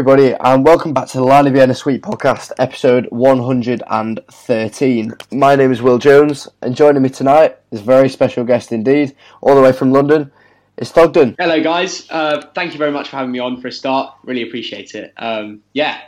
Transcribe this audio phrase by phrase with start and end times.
[0.00, 5.12] everybody, and welcome back to the Lion of Vienna Suite podcast, episode 113.
[5.30, 9.14] My name is Will Jones, and joining me tonight is a very special guest indeed,
[9.42, 10.32] all the way from London.
[10.78, 11.34] It's Thogden.
[11.38, 12.06] Hello, guys.
[12.08, 14.14] Uh, thank you very much for having me on for a start.
[14.24, 15.12] Really appreciate it.
[15.18, 16.00] Um, yeah,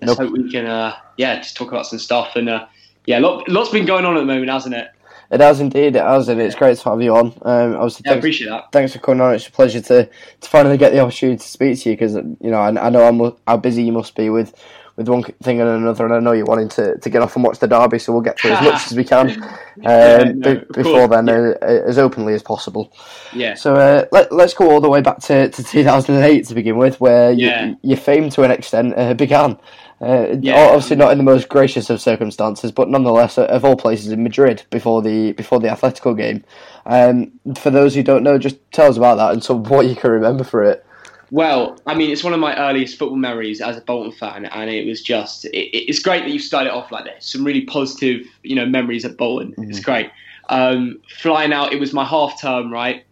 [0.00, 0.30] let's Nope.
[0.30, 0.64] hope we can.
[0.64, 2.64] Uh, yeah, just talk about some stuff and uh,
[3.04, 4.88] yeah, lot, lots been going on at the moment, hasn't it?
[5.30, 7.26] It has indeed, it has, and it's great to have you on.
[7.42, 8.72] Um, obviously, Yeah, I appreciate that.
[8.72, 9.34] thanks for coming on.
[9.34, 10.06] It's a pleasure to,
[10.40, 13.36] to finally get the opportunity to speak to you because you know I, I know
[13.46, 14.54] how, busy you must be with,
[14.96, 17.44] with one thing and another, and I know you're wanting to, to get off and
[17.44, 19.42] watch the derby, so we'll get through as much as we can um,
[19.82, 22.92] Yeah, no, of before course, then, uh, as openly as possible.
[23.32, 26.76] Yeah, So uh, let, let's go all the way back to, to 2008 to begin
[26.76, 29.58] with, where you, your fame to an extent uh, began.
[30.00, 30.66] Uh, Yeah.
[30.66, 34.22] Obviously, not in the most gracious of circumstances, but nonetheless, uh, of all places, in
[34.22, 36.44] Madrid before the before the Atletico game.
[36.86, 39.94] Um, for those who don't know, just tell us about that and some what you
[39.94, 40.84] can remember for it.
[41.30, 44.70] Well, I mean, it's one of my earliest football memories as a Bolton fan, and
[44.70, 47.26] it was just, it, it's great that you started off like this.
[47.26, 49.54] Some really positive, you know, memories at Bolton.
[49.58, 50.10] It's great.
[50.48, 53.04] Um, flying out, it was my half term, right?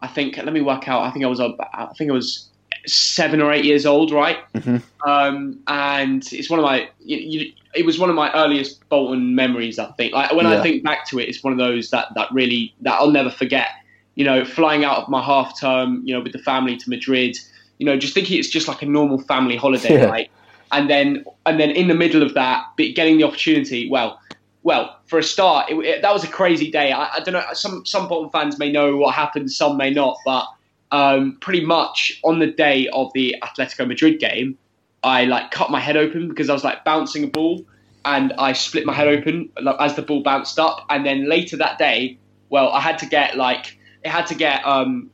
[0.00, 2.48] I think, let me work out, I think I was, I think I was
[2.86, 4.38] seven or eight years old, right?
[4.54, 4.82] Mhm.
[5.06, 9.34] Um, and it's one of my, you, you, it was one of my earliest Bolton
[9.34, 10.12] memories, I think.
[10.12, 10.58] Like, when Yeah.
[10.58, 13.30] I think back to it, it's one of those that, that really, that I'll never
[13.30, 13.68] forget.
[14.14, 17.38] You know, flying out of my half term, you know, with the family to Madrid,
[17.78, 20.04] you know, just thinking it's just like a normal family holiday, Yeah.
[20.06, 20.30] right?
[20.70, 23.88] And then, and then in the middle of that, getting the opportunity.
[23.88, 24.18] Well,
[24.64, 26.92] well, for a start, it, it- that was a crazy day.
[26.92, 27.44] I, I don't know.
[27.52, 30.16] Some some Bolton fans may know what happened, some may not.
[30.24, 30.46] But
[30.92, 34.56] um, pretty much on the day of the Atletico Madrid game,
[35.02, 37.64] I like cut my head open because I was like bouncing a ball,
[38.04, 40.86] and I split my head open like, as the ball bounced up.
[40.90, 42.18] And then later that day,
[42.50, 45.10] well, I had to get like it had to get um,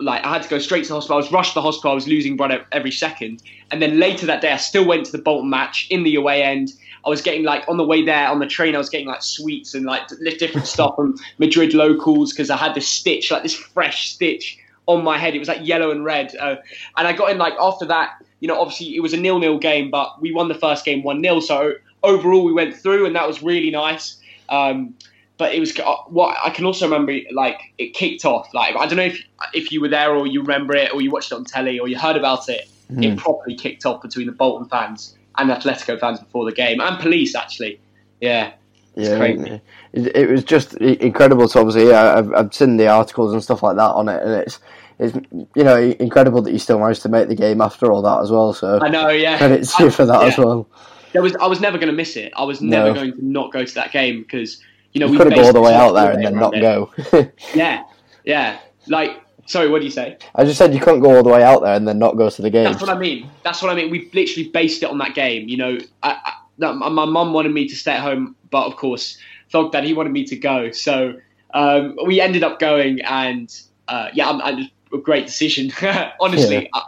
[0.00, 1.16] like I had to go straight to the hospital.
[1.16, 1.92] I was rushed to the hospital.
[1.92, 3.42] I was losing blood every second.
[3.70, 6.42] And then later that day, I still went to the Bolton match in the away
[6.42, 6.72] end.
[7.04, 9.22] I was getting like on the way there on the train, I was getting like
[9.22, 10.08] sweets and like
[10.38, 15.04] different stuff from Madrid locals because I had this stitch, like this fresh stitch on
[15.04, 15.34] my head.
[15.34, 16.34] It was like yellow and red.
[16.36, 16.56] Uh,
[16.96, 19.90] and I got in like after that, you know, obviously it was a nil-nil game,
[19.90, 23.26] but we won the first game one 0 So overall, we went through, and that
[23.26, 24.16] was really nice.
[24.48, 24.94] Um,
[25.38, 27.18] but it was uh, what I can also remember.
[27.32, 28.52] Like it kicked off.
[28.54, 29.20] Like I don't know if
[29.54, 31.88] if you were there or you remember it or you watched it on telly or
[31.88, 32.68] you heard about it.
[33.02, 36.98] It properly kicked off between the Bolton fans and Atletico fans before the game and
[37.00, 37.80] police actually.
[38.20, 38.52] Yeah,
[38.96, 39.60] It's Yeah, crazy.
[39.92, 41.48] it, it was just incredible.
[41.48, 44.32] So obviously, yeah, I've, I've seen the articles and stuff like that on it, and
[44.32, 44.58] it's
[44.98, 45.16] it's
[45.54, 48.30] you know incredible that you still managed to make the game after all that as
[48.30, 48.52] well.
[48.52, 49.08] So I know.
[49.08, 50.68] Yeah, credit to you for that as well.
[51.12, 52.32] There was I was never going to miss it.
[52.36, 52.94] I was never No.
[52.94, 55.52] going to not go to that game because you know You we couldn't go all
[55.52, 56.92] the way out there and then not go.
[57.54, 57.82] Yeah,
[58.24, 58.58] yeah.
[58.88, 60.16] Like, sorry, what do you say?
[60.34, 62.30] I just said you couldn't go all the way out there and then not go
[62.30, 62.64] to the game.
[62.64, 63.30] That's what I mean.
[63.44, 63.90] That's what I mean.
[63.90, 65.48] We literally based it on that game.
[65.48, 66.32] You know, I, I,
[66.72, 69.18] my my mum wanted me to stay at home, but of course,
[69.50, 70.70] Thog Dad he wanted me to go.
[70.70, 71.14] So
[71.54, 73.52] um, we ended up going, and
[73.88, 75.72] uh, yeah, I'm, I'm a great decision.
[76.20, 76.82] Honestly, I,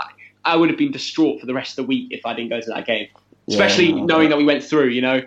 [0.44, 2.60] I would have been distraught for the rest of the week if I didn't go
[2.60, 3.08] to that game,
[3.48, 4.04] especially Yeah.
[4.04, 4.90] knowing that we went through.
[4.90, 5.22] You know,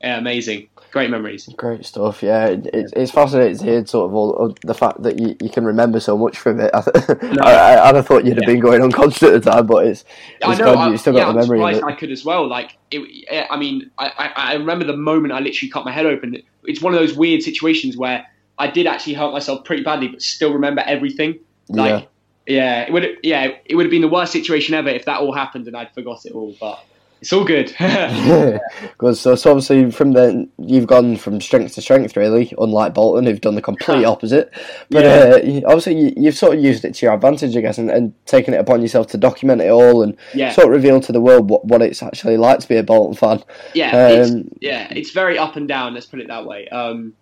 [0.00, 1.48] yeah, amazing, great memories.
[1.56, 2.46] Great stuff, yeah.
[2.46, 5.64] It, it, it's fascinating to hear sort of all the fact that you, you can
[5.64, 6.70] remember so much from it.
[6.74, 8.52] I, th- I, I, I'd have thought you'd have Yeah.
[8.54, 10.04] been going unconscious at the time, but it's,
[10.44, 10.72] I it's know.
[10.74, 11.82] glad I, you still yeah, got the I'm memory.
[11.82, 12.46] I could as well.
[12.46, 16.06] Like, it, I mean, I, I, I remember the moment I literally cut my head
[16.06, 16.40] open.
[16.64, 18.26] It's one of those weird situations where
[18.58, 21.40] I did actually hurt myself pretty badly, but still remember everything.
[21.68, 22.08] Like,
[22.46, 25.32] yeah, it would, yeah, it would have been the worst situation ever if that all
[25.32, 26.54] happened and I'd forgot it all.
[26.60, 26.84] But
[27.22, 27.72] it's all good.
[28.82, 33.24] Because so, so obviously from then you've gone from strength to strength really, unlike Bolton
[33.24, 34.52] who've done the complete opposite.
[34.90, 35.60] But Yeah.
[35.64, 38.12] uh, obviously you, you've sort of used it to your advantage, I guess, and, and
[38.26, 41.20] taken it upon yourself to document it all and yeah, sort of reveal to the
[41.20, 43.42] world what, what it's actually like to be a Bolton fan.
[43.74, 45.94] yeah, it's, Um, yeah, it's very up and down.
[45.94, 46.68] Let's put it that way.
[46.68, 47.14] Um,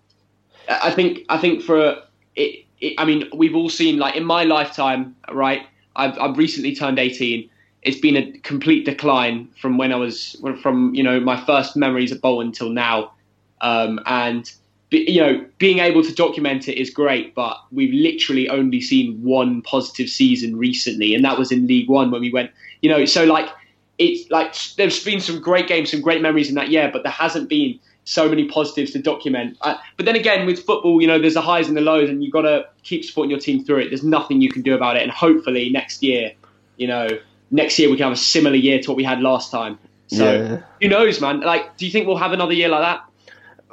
[0.67, 2.01] I I think I think for
[2.35, 5.61] it, it, I mean, we've all seen like in my lifetime, right?
[5.95, 7.49] I've I've recently turned eighteen.
[7.83, 12.11] It's been a complete decline from when I was from you know my first memories
[12.11, 13.11] of Bolton until now,
[13.61, 14.51] um, and
[14.91, 17.33] you know being able to document it is great.
[17.33, 22.11] But we've literally only seen one positive season recently, and that was in League One
[22.11, 22.51] when we went.
[22.81, 23.49] You know, so like
[23.97, 27.11] it's like there's been some great games, some great memories in that year, but there
[27.11, 29.57] hasn't been so many positives to document.
[29.61, 32.23] Uh, but then again, with football, you know, there's the highs and the lows, and
[32.23, 33.89] you've got to keep supporting your team through it.
[33.89, 36.31] There's nothing you can do about it, and hopefully next year,
[36.77, 37.07] you know,
[37.51, 39.77] next year we can have a similar year to what we had last time.
[40.07, 40.61] So Yeah.
[40.81, 41.41] who knows, man?
[41.41, 43.01] Like, do you think we'll have another year like that?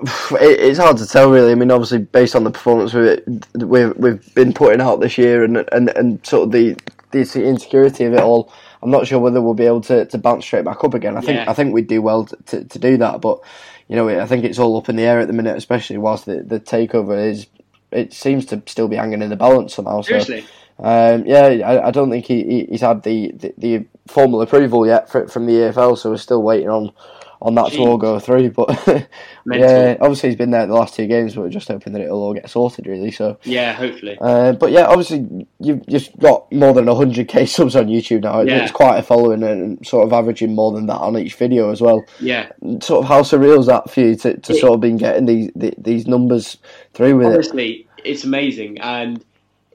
[0.40, 1.52] It's hard to tell, really.
[1.52, 3.20] I mean, obviously, based on the performance we've
[3.54, 6.76] we've, we've been putting out this year, and and, and sort of the
[7.10, 8.52] the insecurity of it all,
[8.82, 11.16] I'm not sure whether we'll be able to, to bounce straight back up again.
[11.16, 11.50] I think Yeah.
[11.50, 13.40] I think we'd do well to, to do that, but
[13.88, 16.26] you know, I think it's all up in the air at the minute, especially whilst
[16.26, 17.46] the, the takeover is.
[17.90, 20.02] It seems to still be hanging in the balance somehow.
[20.02, 20.44] So, Seriously.
[20.78, 24.86] Um, yeah, I, I don't think he, he he's had the, the, the formal approval
[24.86, 26.92] yet for, from the EFL, so we're still waiting on
[27.40, 28.50] on that to all go through.
[28.50, 28.68] But
[29.46, 32.22] yeah, obviously he's been there the last two games, but we're just hoping that it'll
[32.22, 33.10] all get sorted, really.
[33.10, 33.38] So.
[33.44, 34.18] Yeah, hopefully.
[34.20, 38.40] Uh, but yeah, obviously you've just got more than 100k subs on YouTube now.
[38.40, 38.62] Yeah.
[38.62, 41.80] It's quite a following and sort of averaging more than that on each video as
[41.80, 42.04] well.
[42.20, 42.50] Yeah.
[42.82, 44.60] Sort of how surreal is that for you to, to Yeah.
[44.60, 46.58] sort of been getting these the- these numbers
[46.94, 47.34] through with it?
[47.34, 49.24] Honestly, it's amazing, and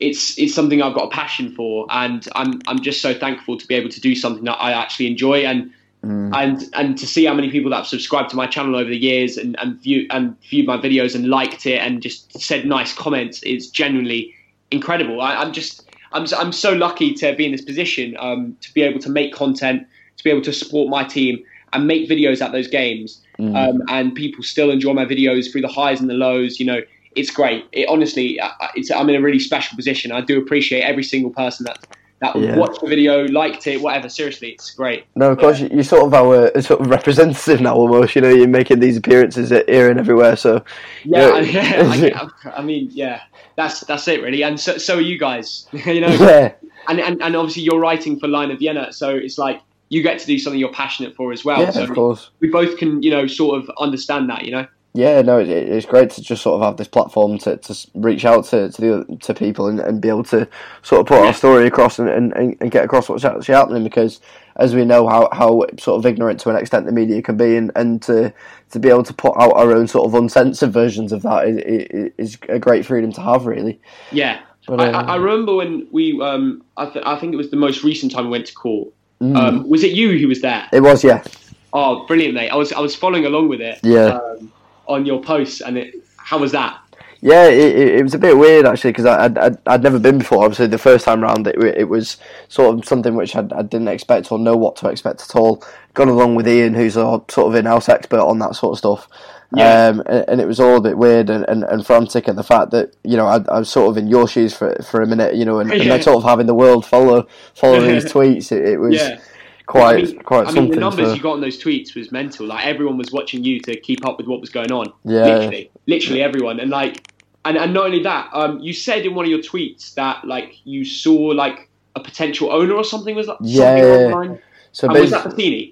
[0.07, 3.65] it's it's something I've got a passion for, and I'm I'm just so thankful to
[3.67, 5.71] be able to do something that I actually enjoy, and
[6.05, 6.31] Mm.
[6.35, 8.97] and and to see how many people that have subscribed to my channel over the
[8.97, 12.91] years and and view and viewed my videos and liked it and just said nice
[12.93, 14.33] comments is genuinely
[14.69, 15.21] incredible.
[15.21, 18.73] I, I'm just I'm so- I'm so lucky to be in this position um, to
[18.73, 21.41] be able to make content, to be able to support my team
[21.71, 23.55] and make videos at those games, Mm.
[23.61, 26.59] um, and people still enjoy my videos through the highs and the lows.
[26.59, 26.81] You know,
[27.15, 27.65] it's great.
[27.71, 28.39] It honestly,
[28.75, 30.11] it's I'm in a really special position.
[30.11, 31.85] I do appreciate every single person that
[32.21, 32.55] that Yeah.
[32.55, 34.07] watched the video, liked it, whatever.
[34.07, 35.03] Seriously, it's great.
[35.15, 38.15] No, of course you- you're sort of our sort of representative now almost.
[38.15, 40.35] You know, you're making these appearances here and everywhere.
[40.37, 40.63] So
[41.03, 41.89] Yeah, Yeah.
[41.91, 43.21] I, yeah, I, I mean, yeah,
[43.57, 46.53] that's that's it really, and so so are you guys, you know, yeah,
[46.87, 49.59] and, and and obviously you're writing for Lion of Vienna, so it's like
[49.89, 51.61] you get to do something you're passionate for as well.
[51.61, 52.31] yeah, so of course.
[52.39, 54.65] we both can, you know, sort of understand that, you know.
[54.95, 58.25] Yeah, no, it, it's great to just sort of have this platform to, to reach
[58.25, 60.47] out to to, the, to people and, and be able to
[60.83, 61.27] sort of put Yeah.
[61.27, 64.19] our story across and, and, and get across what's actually happening because
[64.57, 67.55] as we know how, how sort of ignorant to an extent the media can be
[67.55, 68.31] and, and to
[68.69, 72.11] to be able to put out our own sort of uncensored versions of that is,
[72.17, 73.79] is, a great freedom to have really.
[74.11, 77.37] Yeah, But, I, uh, I I remember when we, um, I, th- I think it
[77.37, 78.93] was the most recent time we went to court.
[79.21, 79.37] Mm.
[79.37, 80.67] Um, was it you who was there?
[80.71, 81.23] it was, yeah.
[81.71, 82.49] Oh, brilliant, mate!
[82.49, 83.79] I was I was following along with it.
[83.81, 84.19] Yeah.
[84.19, 84.51] Um,
[84.87, 86.79] on your posts, and it, how was that?
[87.21, 90.17] Yeah, it, it, it was a bit weird actually because I'd, I'd, I'd never been
[90.17, 90.43] before.
[90.43, 92.17] Obviously, the first time round, it, it was
[92.49, 95.63] sort of something which I'd, I didn't expect or know what to expect at all.
[95.93, 99.07] Gone along with Ian, who's a sort of in-house expert on that sort of stuff.
[99.55, 99.87] Yeah.
[99.87, 102.43] Um, and, and it was all a bit weird and, and, and frantic, and the
[102.43, 105.07] fact that you know I, I was sort of in your shoes for for a
[105.07, 105.89] minute, you know, and, and Yeah.
[105.93, 109.19] then sort of having the world follow follow these tweets, it, it was Yeah.
[109.65, 112.11] Quite I mean, quite I mean, the numbers so- you got on those tweets was
[112.11, 112.45] mental.
[112.47, 114.93] Like everyone was watching you to keep up with what was going on.
[115.03, 115.25] Yeah.
[115.25, 116.59] Literally, literally everyone.
[116.59, 117.07] And like,
[117.45, 120.55] and, and not only that, um, you said in one of your tweets that like
[120.63, 124.39] you saw like a potential owner or something was that Yeah, something
[124.81, 124.99] yeah, along yeah.
[124.99, 124.99] the line?
[124.99, 125.23] so And was that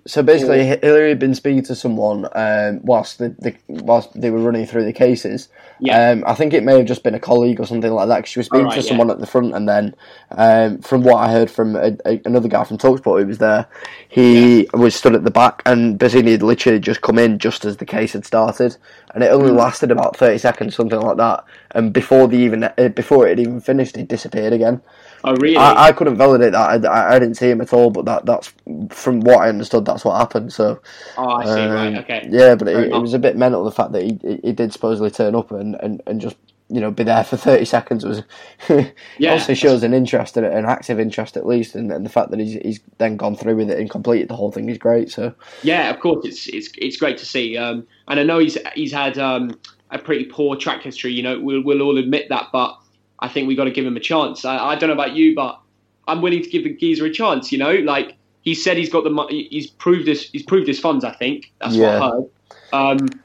[0.08, 4.40] So basically, Hillary had been speaking to someone um, whilst the, the whilst they were
[4.40, 5.50] running through the cases.
[5.80, 6.12] Yeah.
[6.12, 8.22] Um, I think it may have just been a colleague or something like that.
[8.22, 8.90] 'cause she was speaking Alright, to yeah.
[8.90, 9.96] someone at the front, and then
[10.32, 13.68] um, from what I heard from a, a, another guy from Talksport who was there,
[14.10, 17.78] he was stood at the back, and Bassini had literally just come in just as
[17.78, 18.78] the case had started,
[19.16, 19.58] and it only Hmm.
[19.58, 21.44] lasted about thirty seconds, something like that.
[21.72, 24.82] And before the even uh, before it had even finished, he disappeared again.
[25.24, 25.58] Oh really?
[25.58, 26.86] I, I couldn't validate that.
[26.86, 28.52] I, I, I didn't see him at all, but that that's
[28.90, 29.86] from what I understood.
[29.86, 30.52] That's what happened.
[30.52, 30.80] So
[31.18, 31.52] oh, I see.
[31.52, 31.98] um, right.
[31.98, 32.28] Okay.
[32.30, 35.12] yeah, but it, it was a bit mental the fact that he he, did supposedly
[35.12, 36.36] turn up and, and, and just
[36.70, 38.24] you know be there for thirty seconds was
[38.70, 39.34] Yeah.
[39.34, 42.40] obviously shows an interest and an active interest at least, and, and the fact that
[42.40, 45.12] he's he's then gone through with it and completed the whole thing is great.
[45.12, 47.58] So Yeah, of course, it's it's it's great to see.
[47.58, 49.60] Um, and I know he's he's had um,
[49.92, 51.14] a pretty poor track history.
[51.14, 52.81] You know, we'll we'll all admit that, but
[53.22, 54.46] I think we got to give him a chance.
[54.46, 55.60] I, I don't know about you, but
[56.08, 57.52] I'm willing to give the geezer a chance.
[57.52, 59.48] You know, like he said, he's got the money.
[59.50, 61.06] he's proved his he's proved his funds.
[61.06, 62.00] I think that's Yeah.
[62.00, 62.30] what I heard.
[62.74, 63.20] Um,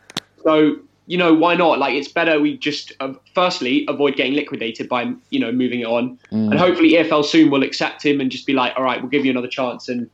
[0.45, 0.77] so
[1.09, 1.79] you know, why not?
[1.79, 5.87] Like, it's better we just uh, firstly avoid getting liquidated by you know moving it
[5.87, 9.01] on, mm, and hopefully EFL soon will accept him and just be like, all right,
[9.01, 9.89] we'll give you another chance.
[9.89, 10.11] And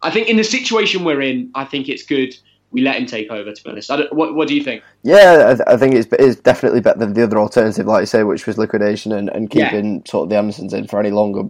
[0.00, 2.36] I think in the situation we're in, I think it's good
[2.72, 3.52] we let him take over.
[3.52, 4.82] To be honest, I don't, what what do you think?
[5.02, 8.06] yeah, I, th- I think it's it's definitely better than the other alternative, like you
[8.06, 9.70] say, which was liquidation and, and Yeah.
[9.70, 11.42] keeping sort of the Andersons in for any longer.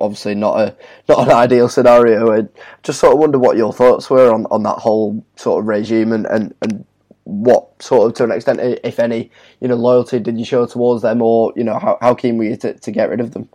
[0.00, 0.76] Obviously, not a
[1.08, 2.30] not an ideal scenario.
[2.32, 2.48] And
[2.82, 6.12] just sort of wonder what your thoughts were on, on that whole sort of regime
[6.12, 6.84] and, and, and
[7.24, 9.30] what sort of to an extent, if any,
[9.60, 12.44] you know, loyalty did you show towards them, or you know, how, how keen were
[12.44, 13.48] you to, to get rid of them?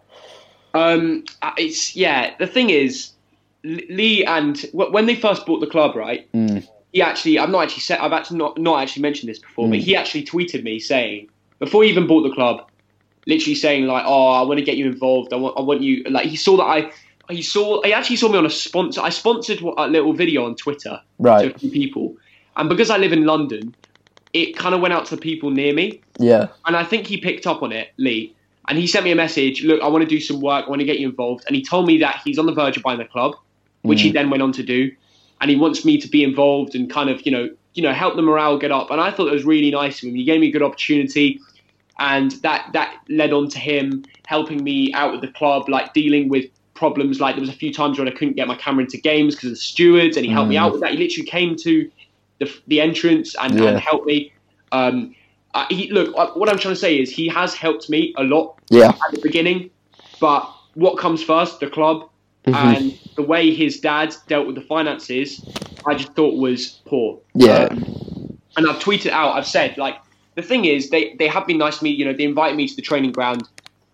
[0.74, 1.24] Um,
[1.58, 2.34] it's yeah.
[2.39, 3.12] The thing is,
[3.63, 6.32] Lee and when they first bought the club, right?
[6.32, 6.68] Mm.
[6.91, 9.79] He actually, I've not actually said, I've actually not not actually mentioned this before, but
[9.79, 9.84] Mm.
[9.84, 11.27] he actually tweeted me saying
[11.60, 12.65] before he even bought the club,
[13.27, 15.31] literally saying like, "Oh, I want to get you involved.
[15.34, 16.91] I want, I want you." Like he saw that I,
[17.31, 19.01] he saw, he actually saw me on a sponsor.
[19.01, 21.55] I sponsored a little video on Twitter to Right.
[21.55, 22.15] a few people,
[22.58, 23.74] and because I live in London,
[24.34, 26.48] it kind of went out to the people near me, Yeah.
[26.65, 28.34] and I think he picked up on it, Lee.
[28.67, 29.63] And he sent me a message.
[29.63, 30.65] Look, I want to do some work.
[30.67, 31.43] I want to get you involved.
[31.48, 33.36] And he told me that he's on the verge of buying the club.
[33.81, 34.91] which he then went on to do,
[35.41, 38.15] and he wants me to be involved and kind of you know you know help
[38.15, 38.91] the morale get up.
[38.91, 40.15] And I thought it was really nice of him.
[40.15, 41.39] He gave me a good opportunity,
[42.00, 46.29] and that that led on to him helping me out with the club, like dealing
[46.29, 47.19] with problems.
[47.19, 49.50] Like there was a few times when I couldn't get my camera into games because
[49.50, 50.91] of the stewards, and he helped me out with that.
[50.91, 51.91] He literally came to
[52.39, 53.69] the, the entrance and, Yeah.
[53.69, 54.31] and helped me.
[54.72, 55.15] Um,
[55.55, 58.24] uh, he, look, uh, what I'm trying to say is he has helped me a
[58.24, 58.89] lot Yeah.
[58.89, 59.72] at the beginning,
[60.22, 62.08] but what comes first, the club,
[62.53, 62.75] Mhm.
[62.75, 65.44] and the way his dad dealt with the finances,
[65.86, 67.20] I just thought was poor.
[67.36, 67.68] Yeah.
[67.72, 69.96] Um, and I've tweeted out, I've said, like,
[70.36, 71.89] the thing is, they, they have been nice to me.
[71.91, 73.44] You know, they invited me to the training ground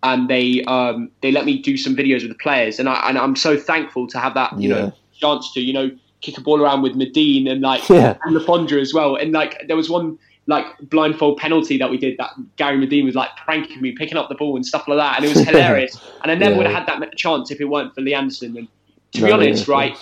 [0.02, 2.78] and they um, they let me do some videos with the players.
[2.78, 4.74] And, I, and I'm so thankful to have that, you Yeah.
[4.76, 8.16] know, chance to, you know, kick a ball around with Madine and, like, Yeah.
[8.24, 9.16] and Le Fondre as well.
[9.16, 13.14] And, like, there was one, like, blindfold penalty that we did that Gary Madine was,
[13.14, 15.16] like, pranking me, picking up the ball and stuff like that.
[15.16, 16.00] And it was hilarious.
[16.22, 16.56] and I never Yeah.
[16.58, 18.56] would have had that chance if it weren't for Lee Anderson.
[18.56, 18.68] And
[19.12, 19.96] to No, be honest, yeah, right,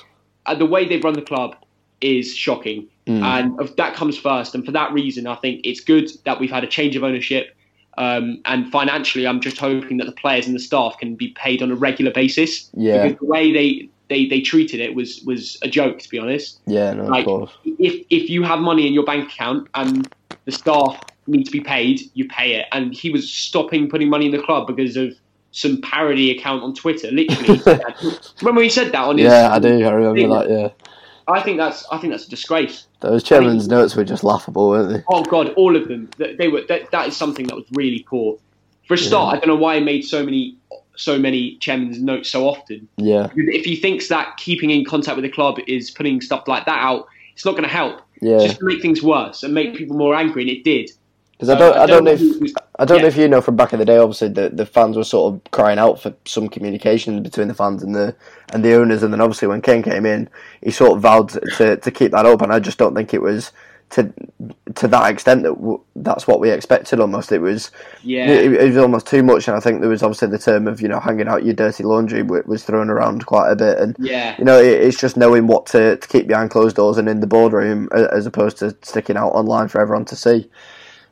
[0.46, 1.56] uh, the way they've run the club
[2.00, 2.86] is shocking.
[3.06, 3.22] Mm.
[3.22, 4.54] And of, that comes first.
[4.54, 7.54] And for that reason, I think it's good that we've had a change of ownership.
[7.96, 11.62] Um, and financially, I'm just hoping that the players and the staff can be paid
[11.62, 12.68] on a regular basis.
[12.74, 13.04] Yeah.
[13.04, 16.60] Because the way they, they, they treated it was, was a joke, to be honest.
[16.66, 17.52] Yeah, no, of Like, course.
[17.78, 20.12] if, if you have money in your bank account and
[20.44, 22.66] the staff need to be paid, you pay it.
[22.72, 25.14] And he was stopping putting money in the club because of
[25.52, 27.10] some parody account on Twitter.
[27.10, 29.26] Literally, remember when he said that on his?
[29.26, 29.84] Yeah, I do.
[29.84, 30.30] I remember thing.
[30.30, 30.50] that.
[30.50, 30.68] Yeah,
[31.28, 32.86] I think that's I think that's a disgrace.
[33.00, 35.02] those chairman's notes were just laughable, weren't they?
[35.08, 36.10] Oh God, all of them.
[36.18, 36.62] They they were.
[36.68, 38.38] That, that is something that was really poor.
[38.88, 40.56] For a start, I don't know why he made so many
[40.96, 42.88] so many chairman's notes so often.
[42.96, 46.66] Yeah, If he thinks that keeping in contact with the club is putting stuff like
[46.66, 48.00] that out, it's not going to help.
[48.24, 48.38] Yeah.
[48.38, 50.90] Just to make things worse and make people more angry, and it did.
[51.32, 53.40] Because I don't, I um, don't know if was- I don't know if you know
[53.40, 53.98] from back in the day.
[53.98, 57.82] Obviously, the, the fans were sort of crying out for some communication between the fans
[57.82, 58.16] and the
[58.52, 59.02] and the owners.
[59.02, 60.28] And then obviously when Ken came in,
[60.62, 62.40] he sort of vowed to, to keep that up.
[62.40, 63.52] And I just don't think it was
[63.90, 64.12] to
[64.74, 66.98] to that extent that w- that's what we expected.
[67.00, 67.70] Almost it was
[68.02, 68.26] yeah.
[68.28, 69.46] it, it was almost too much.
[69.46, 71.84] And I think there was obviously the term of you know hanging out your dirty
[71.84, 73.78] laundry w- was thrown around quite a bit.
[73.78, 74.34] And Yeah.
[74.38, 77.20] you know it, it's just knowing what to, to keep behind closed doors and in
[77.20, 80.48] the boardroom a- as opposed to sticking out online for everyone to see.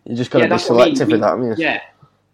[0.04, 0.80] You just got to Yeah, be that's I mean.
[0.96, 1.28] selective We- with that.
[1.28, 1.54] haven't you?
[1.58, 1.80] Yeah.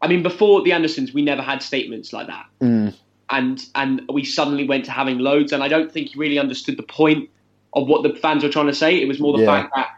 [0.00, 2.46] I mean, before the Andersons, we never had statements like that.
[2.62, 2.94] Mm.
[3.30, 6.78] and and we suddenly went to having loads and I don't think he really understood
[6.78, 7.28] the point
[7.74, 9.02] of what the fans were trying to say.
[9.02, 9.62] It was more the Yeah.
[9.62, 9.88] fact that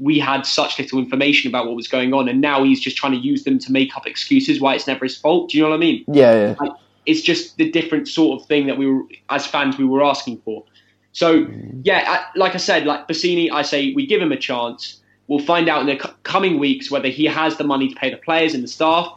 [0.00, 3.12] we had such little information about what was going on and now he's just trying
[3.12, 5.50] to use them to make up excuses why it's never his fault.
[5.50, 6.04] Do you know what I mean?
[6.08, 6.68] Yeah, yeah.
[7.04, 10.38] It's just the different sort of thing that we were as fans we were asking
[10.38, 10.64] for.
[11.12, 11.46] So
[11.82, 15.00] yeah, I, like I said, like Bassini, I say we give him a chance.
[15.28, 18.10] We'll find out in the c- coming weeks whether he has the money to pay
[18.10, 19.12] the players and the staff.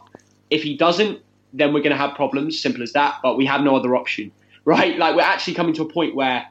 [0.50, 1.20] If he doesn't,
[1.52, 2.60] then we're going to have problems.
[2.60, 3.18] Simple as that.
[3.22, 4.30] But we have no other option,
[4.64, 4.96] right?
[4.98, 6.46] Like we're actually coming to a point where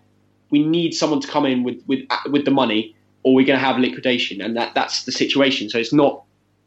[0.50, 2.01] we need someone to come in with with
[2.32, 2.95] with the money,
[3.25, 5.67] or we're going to have liquidation, and that that's the situation.
[5.70, 6.24] So it's not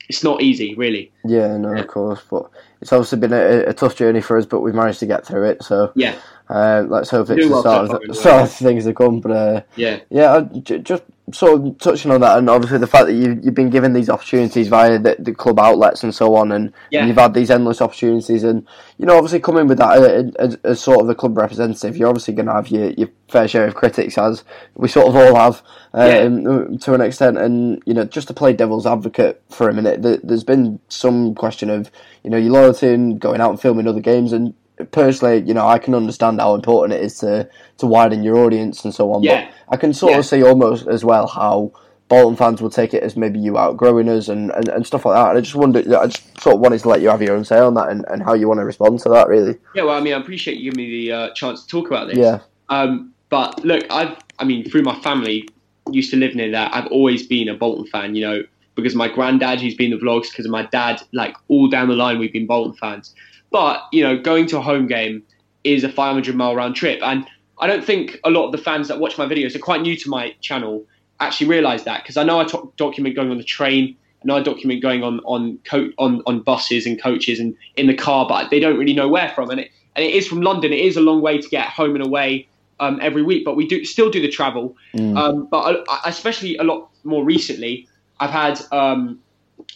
[0.09, 1.13] it's not easy, really.
[1.25, 2.21] Yeah, no, of course.
[2.29, 2.51] But
[2.81, 5.45] it's obviously been a, a tough journey for us, but we've managed to get through
[5.45, 5.63] it.
[5.63, 8.93] So Yeah, uh, let's hope it's the well start, of, the, start of things to
[8.93, 9.21] come.
[9.21, 13.41] But uh, yeah, yeah, just of touching on that, and obviously the fact that you,
[13.43, 17.01] you've been given these opportunities via the, the club outlets and so on, and, Yeah.
[17.01, 18.67] and you've had these endless opportunities, and
[18.99, 22.09] you know, obviously coming with that uh, as, as sort of a club representative, you're
[22.09, 24.45] obviously going to have your, your fair share of critics, as
[24.75, 25.63] we sort of all have
[25.95, 30.03] um, to an extent, and you know, just to play devil's advocate for a minute,
[30.03, 31.91] th there's been some question of
[32.25, 34.55] you know your loyalty and going out and filming other games, and
[34.93, 38.85] personally, you know, I can understand how important it is to to widen your audience
[38.85, 39.47] and so on, Yeah.
[39.69, 40.19] but I can sort Yeah.
[40.19, 41.71] of see almost as well how
[42.09, 45.15] Bolton fans will take it as maybe you outgrowing us and, and, and stuff like
[45.15, 45.29] that.
[45.29, 47.45] And I just wondered, I just sort of wanted to let you have your own
[47.45, 49.57] say on that and, and how you want to respond to that, really.
[49.75, 49.83] yeah.
[49.85, 52.17] Well, I mean, I appreciate you giving me the uh, chance to talk about this.
[52.17, 52.39] Yeah,
[52.71, 55.49] Um, but look, I've, I mean, through my family,
[55.91, 56.75] used to live near that.
[56.75, 58.43] I've always been a Bolton fan, you know,
[58.75, 61.95] because my granddad, who's been the vlogs, because of my dad, like all down the
[61.95, 63.15] line, we've been Bolton fans.
[63.51, 65.23] But you know, going to a home game
[65.65, 67.27] is a 500 mile round trip, and
[67.59, 69.97] I don't think a lot of the fans that watch my videos are quite new
[69.97, 70.85] to my channel
[71.21, 73.97] actually realise that because I know I talk, document going on the train.
[74.23, 77.95] and I document going on on co- on on buses and coaches and in the
[77.95, 79.51] car, but they don't really know where from.
[79.51, 80.73] And it and it is from London.
[80.73, 82.47] It is a long way to get home and away
[82.81, 84.77] um, every week, but we do still do the travel.
[84.95, 85.17] Mm.
[85.17, 87.89] Um, but I, I- especially a lot more recently,
[88.21, 89.19] I've had um,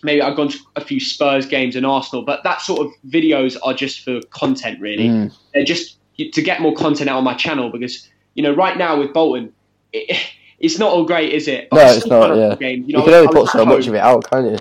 [0.02, 3.56] maybe I've gone to a few Spurs games and Arsenal, but that sort of videos
[3.62, 5.08] are just for content, really.
[5.08, 5.34] Mm.
[5.54, 8.98] They're just to get more content out on my channel because you know right now
[8.98, 9.52] with Bolton,
[9.92, 10.16] it,
[10.58, 11.68] it's not all great, is it?
[11.72, 12.54] No, it's not, yeah.
[12.54, 14.58] Game, you, you can only put so much of it out, can't you?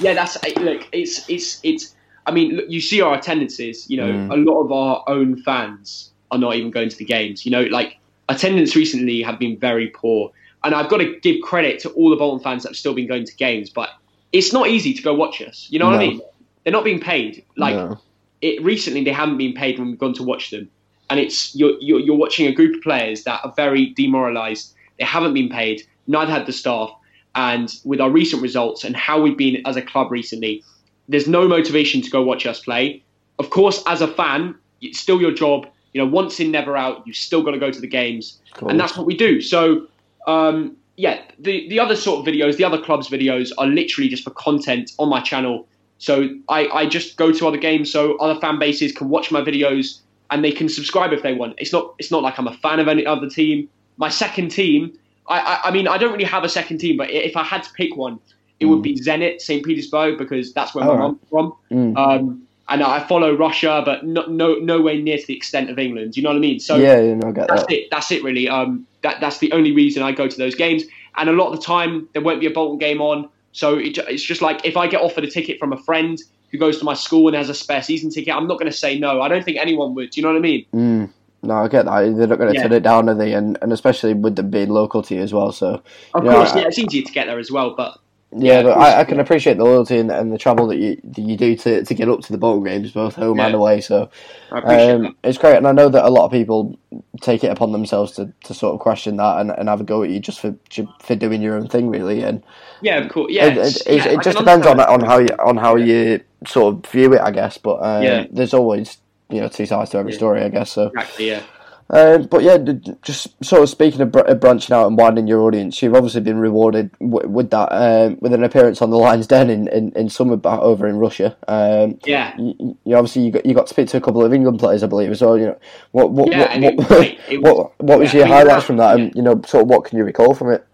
[0.00, 0.88] Yeah, that's look.
[0.92, 1.94] It's it's it's.
[2.26, 3.88] I mean, look, you see our attendances.
[3.90, 4.32] You know, Mm.
[4.32, 7.44] a lot of our own fans are not even going to the games.
[7.44, 10.32] You know, like attendance recently have been very poor.
[10.62, 13.06] And I've got to give credit to all the Bolton fans that have still been
[13.06, 13.90] going to games, but
[14.34, 15.66] it's not easy to go watch us.
[15.70, 16.20] You know what I mean?
[16.64, 17.44] They're not being paid.
[17.56, 17.98] Like No.
[18.42, 20.68] it recently, they haven't been paid when we've gone to watch them,
[21.08, 24.74] and it's you're you're, you're watching a group of players that are very demoralised.
[24.98, 25.82] They haven't been paid.
[26.06, 26.90] Neither had the staff.
[27.36, 30.62] And with our recent results and how we've been as a club recently,
[31.08, 33.02] there's no motivation to go watch us play.
[33.40, 35.66] Of course, as a fan, it's still your job.
[35.92, 37.04] You know, once in, never out.
[37.06, 39.40] You've still got to go to the games, and that's what we do.
[39.40, 39.88] So,
[40.28, 44.24] um, yeah, the the other sort of videos, the other clubs' videos, are literally just
[44.24, 45.66] for content on my channel.
[45.98, 49.40] So I, I just go to other games so other fan bases can watch my
[49.40, 51.54] videos and they can subscribe if they want.
[51.58, 53.68] It's not it's not like I'm a fan of any other team.
[53.96, 54.96] My second team,
[55.28, 57.62] I, I, I mean, I don't really have a second team, but if I had
[57.62, 58.18] to pick one,
[58.60, 59.64] it would be Zenit St.
[59.64, 61.02] Petersburg because that's where my All right.
[61.02, 61.54] mum's from.
[61.70, 61.96] Mm.
[61.96, 66.16] Um, and I follow Russia, but no, no, nowhere near to the extent of England.
[66.16, 66.60] You know what I mean?
[66.60, 67.72] So yeah, you know, I get that's that.
[67.72, 67.88] it.
[67.90, 68.48] That's it, really.
[68.48, 70.84] Um, that that's the only reason I go to those games.
[71.16, 73.28] And a lot of the time, there won't be a Bolton game on.
[73.52, 76.18] So it, it's just like if I get offered a ticket from a friend
[76.50, 78.76] who goes to my school and has a spare season ticket, I'm not going to
[78.76, 79.20] say no.
[79.20, 80.10] I don't think anyone would.
[80.10, 80.66] Do you know what I mean?
[80.74, 81.10] Mm.
[81.42, 82.16] No, I get that.
[82.16, 82.62] They're not going to Yeah.
[82.62, 83.34] turn it down, are they?
[83.34, 85.52] And and especially with them being local to you as well.
[85.52, 85.82] So
[86.14, 87.74] Of course, I- yeah, it's easier to get there as well.
[87.76, 87.98] But
[88.36, 91.00] yeah, Yeah, but I, I can appreciate the loyalty and, and the travel that you
[91.04, 93.80] that you do to, to get up to the bowl games, both home and away.
[93.80, 94.10] So
[94.50, 95.06] I appreciate that.
[95.06, 96.78] um, it's great, and I know that a lot of people
[97.20, 100.02] take it upon themselves to, to sort of question that and, and have a go
[100.02, 100.54] at you just for
[101.00, 102.22] for doing your own thing, really.
[102.22, 102.42] And
[102.80, 103.32] Yeah, of course.
[103.32, 106.20] Yeah, it, it, it, yeah, it just depends on on how you on how you
[106.46, 107.58] sort of view it, I guess.
[107.58, 108.26] But um, Yeah.
[108.30, 108.98] there's always
[109.30, 110.18] you know two sides to every Yeah.
[110.18, 110.72] story, I guess.
[110.72, 110.88] So.
[110.88, 111.28] Exactly.
[111.30, 111.42] Yeah.
[111.90, 112.56] Um, but yeah,
[113.02, 116.22] just sort of speaking of, br- of branching out and widening your audience, you've obviously
[116.22, 119.92] been rewarded w- with that um, with an appearance on the Lions Den in, in,
[119.92, 121.36] in summer back over in Russia.
[121.46, 122.34] Um, Yeah.
[122.38, 124.82] you, you obviously you got, you got to speak to a couple of England players,
[124.82, 125.36] I believe, as well.
[125.38, 125.58] You know,
[125.92, 126.90] what what Yeah, what, it was.
[127.28, 129.04] It was- what, what was yeah, your I mean, highlights that- from that, yeah.
[129.04, 130.66] and you know, sort of what can you recall from it?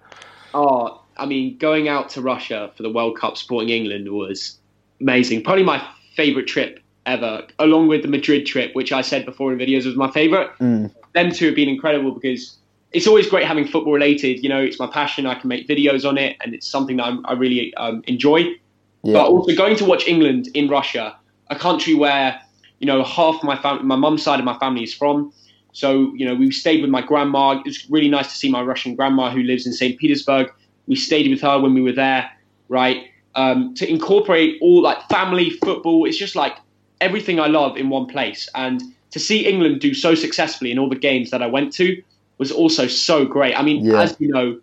[0.55, 4.59] Oh, I mean, going out to Russia for the World Cup supporting England was
[5.01, 5.43] amazing.
[5.43, 9.59] Probably my favourite trip ever, along with the Madrid trip, which I said before in
[9.59, 10.57] videos was my favourite.
[10.59, 10.93] Mm.
[11.13, 12.57] Them two have been incredible because
[12.93, 14.43] it's always great having football related.
[14.43, 15.27] You know, it's my passion.
[15.27, 18.55] I can make videos on it, and it's something that I'm, I really um, enjoy.
[19.03, 21.17] Yeah, But also going to watch England in Russia,
[21.49, 22.41] a country where
[22.79, 25.33] you know half my fam- my mum's side of my family is from.
[25.73, 27.59] So you know we stayed with my grandma.
[27.59, 29.99] It was really nice to see my Russian grandma who lives in St.
[29.99, 30.53] Petersburg.
[30.87, 32.31] We stayed with her when we were there,
[32.69, 33.07] right?
[33.37, 36.57] Um, to incorporate all like family football, it's just like
[37.01, 38.49] everything I love in one place.
[38.55, 42.03] And to see England do so successfully in all the games that I went to
[42.39, 43.55] was also so great.
[43.59, 44.03] I mean, Yeah.
[44.03, 44.59] as you know,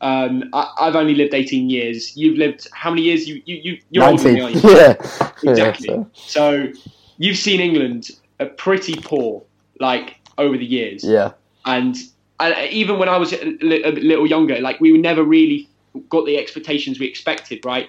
[0.00, 2.16] um, I, I've only lived 18 years.
[2.16, 3.26] You've lived how many years?
[3.28, 4.70] You you you you're older than me, aren't you?
[4.76, 4.92] Yeah,
[5.42, 5.88] Exactly.
[5.88, 6.72] Yeah, so, So
[7.18, 9.42] you've seen England uh, pretty poor,
[9.80, 11.32] like over the years, yeah,
[11.64, 11.96] and,
[12.40, 15.68] and even when I was a, a little younger, like we never really
[16.08, 17.88] got the expectations we expected, right?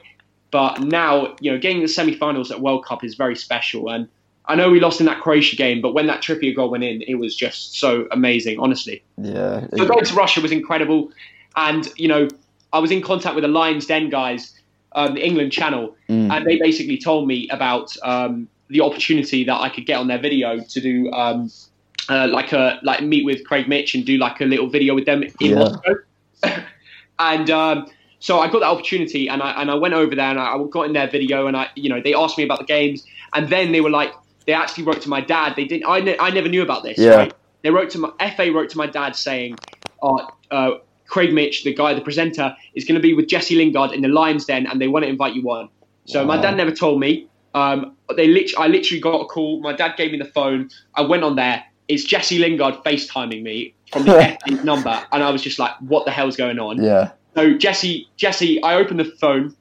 [0.52, 4.08] But now, you know, getting the semi-finals at World Cup is very special, and
[4.48, 7.02] I know we lost in that Croatia game, but when that Trippier goal went in,
[7.08, 9.02] it was just so amazing, honestly.
[9.18, 9.66] yeah.
[9.76, 11.12] So going to Russia was incredible,
[11.56, 12.28] and you know
[12.74, 14.54] I was in contact with the Lions Den guys,
[14.94, 16.32] um, the England channel, Mm.
[16.32, 20.20] and they basically told me about um, the opportunity that I could get on their
[20.20, 21.50] video to do um,
[22.10, 25.06] uh, like a like meet with Craig Mitch and do like a little video with
[25.06, 25.56] them in Yeah.
[25.56, 25.96] Moscow,
[27.20, 27.50] and.
[27.50, 27.88] Um,
[28.20, 30.64] so I got that opportunity, and I and I went over there, and I, I
[30.72, 33.06] got in their video, and I, you know, they asked me about the games,
[33.36, 34.14] and then they were like,
[34.46, 35.54] they actually wrote to my dad.
[35.56, 35.86] They didn't.
[35.88, 36.98] I, ne- I never knew about this.
[36.98, 37.16] Yeah.
[37.16, 37.34] Right?
[37.64, 39.58] They wrote to my FA wrote to my dad saying,
[40.02, 40.72] "Oh, uh,
[41.08, 44.08] Craig Mitch, the guy, the presenter, is going to be with Jesse Lingard in the
[44.08, 45.70] Lions Den, and they want to invite you on."
[46.06, 47.28] So my dad never told me.
[47.56, 49.62] Um, they lit- I literally got a call.
[49.62, 50.70] My dad gave me the phone.
[50.94, 51.64] I went on there.
[51.88, 56.06] It's Jesse Lingard FaceTiming me from the FA number, and I was just like, "What
[56.06, 59.56] the hell's going on?" yeah, So Jesse, Jesse, I opened the phone.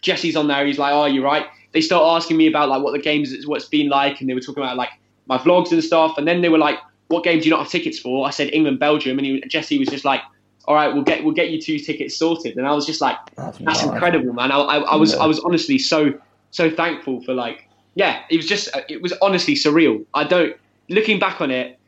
[0.00, 0.64] Jesse's on there.
[0.64, 3.46] He's like, "Oh, you're right." They start asking me about like what the games, is
[3.46, 4.88] what it's been like, and they were talking about like
[5.26, 6.16] my vlogs and stuff.
[6.16, 8.48] And then they were like, "What game do you not have tickets for?" I said
[8.54, 10.22] England, Belgium, and he, Jesse was just like,
[10.64, 13.18] "All right, we'll get we'll get you two tickets sorted." And I was just like,
[13.36, 15.24] that's, "That's incredible, man." I, I, I was Yeah.
[15.24, 16.18] I was honestly so
[16.50, 20.02] so thankful for like yeah, it was just it was honestly surreal.
[20.14, 20.56] I don't
[20.88, 21.78] looking back on it.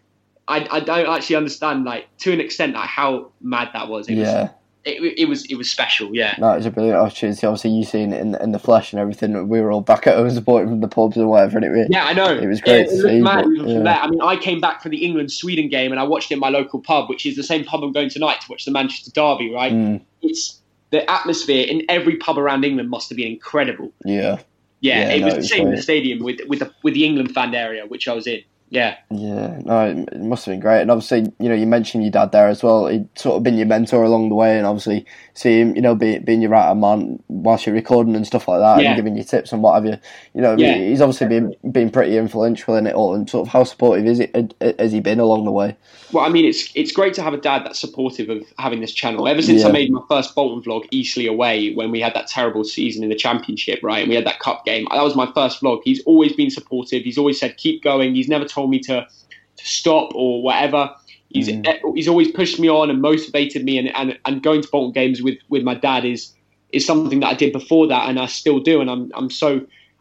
[0.48, 4.06] I, I don't actually understand like to an extent like how mad that was.
[4.08, 4.50] It was Yeah,
[4.84, 6.14] it, it was it was special.
[6.14, 7.46] Yeah, no, was a brilliant opportunity.
[7.46, 9.48] Obviously, you seen it in in the flesh and everything.
[9.48, 11.88] We were all back at home supporting from the pubs and whatever, and it really,
[11.90, 12.30] yeah, I know.
[12.36, 13.82] It was great It, to it see, mad but, even from yeah.
[13.82, 13.98] there.
[14.00, 16.40] I mean, I came back for the England Sweden game and I watched it in
[16.40, 19.10] my local pub, which is the same pub I'm going tonight to watch the Manchester
[19.10, 19.52] Derby.
[19.52, 19.72] Right?
[19.72, 20.60] Mm, It's
[20.90, 23.92] the atmosphere in every pub around England must have been incredible.
[24.04, 24.38] yeah,
[24.80, 26.94] Yeah, Yeah, it no, was it the same in the stadium with with the with
[26.94, 28.42] the England fan area, which I was in.
[28.70, 30.82] Yeah, Yeah, no, it must have been great.
[30.82, 32.86] And obviously, you know, you mentioned your dad there as well.
[32.86, 35.94] He'd sort of been your mentor along the way, and obviously, see him, you know,
[35.94, 38.90] be, being your right hand man whilst you're recording and stuff like that, Yeah.
[38.90, 39.96] and giving you tips and what have you.
[40.34, 40.74] You know, Yeah.
[40.74, 43.14] he's obviously been been pretty influential in it all.
[43.14, 45.76] And sort of how supportive is it has he been along the way?
[46.12, 48.92] Well, I mean, it's it's great to have a dad that's supportive of having this
[48.92, 49.28] channel.
[49.28, 52.64] Ever since I made my first Bolton vlog, Eastleigh away, when we had that terrible
[52.64, 55.62] season in the Championship, right, and we had that cup game, that was my first
[55.62, 55.80] vlog.
[55.84, 57.02] He's always been supportive.
[57.02, 58.96] He's always said, "Keep going." He's never told me to
[59.60, 60.82] to stop or whatever.
[61.30, 61.94] He's Mm.
[61.96, 65.18] he's always pushed me on and motivated me, and, and and going to Bolton games
[65.26, 66.20] with with my dad is
[66.76, 69.50] is something that I did before that, and I still do, and I'm I'm so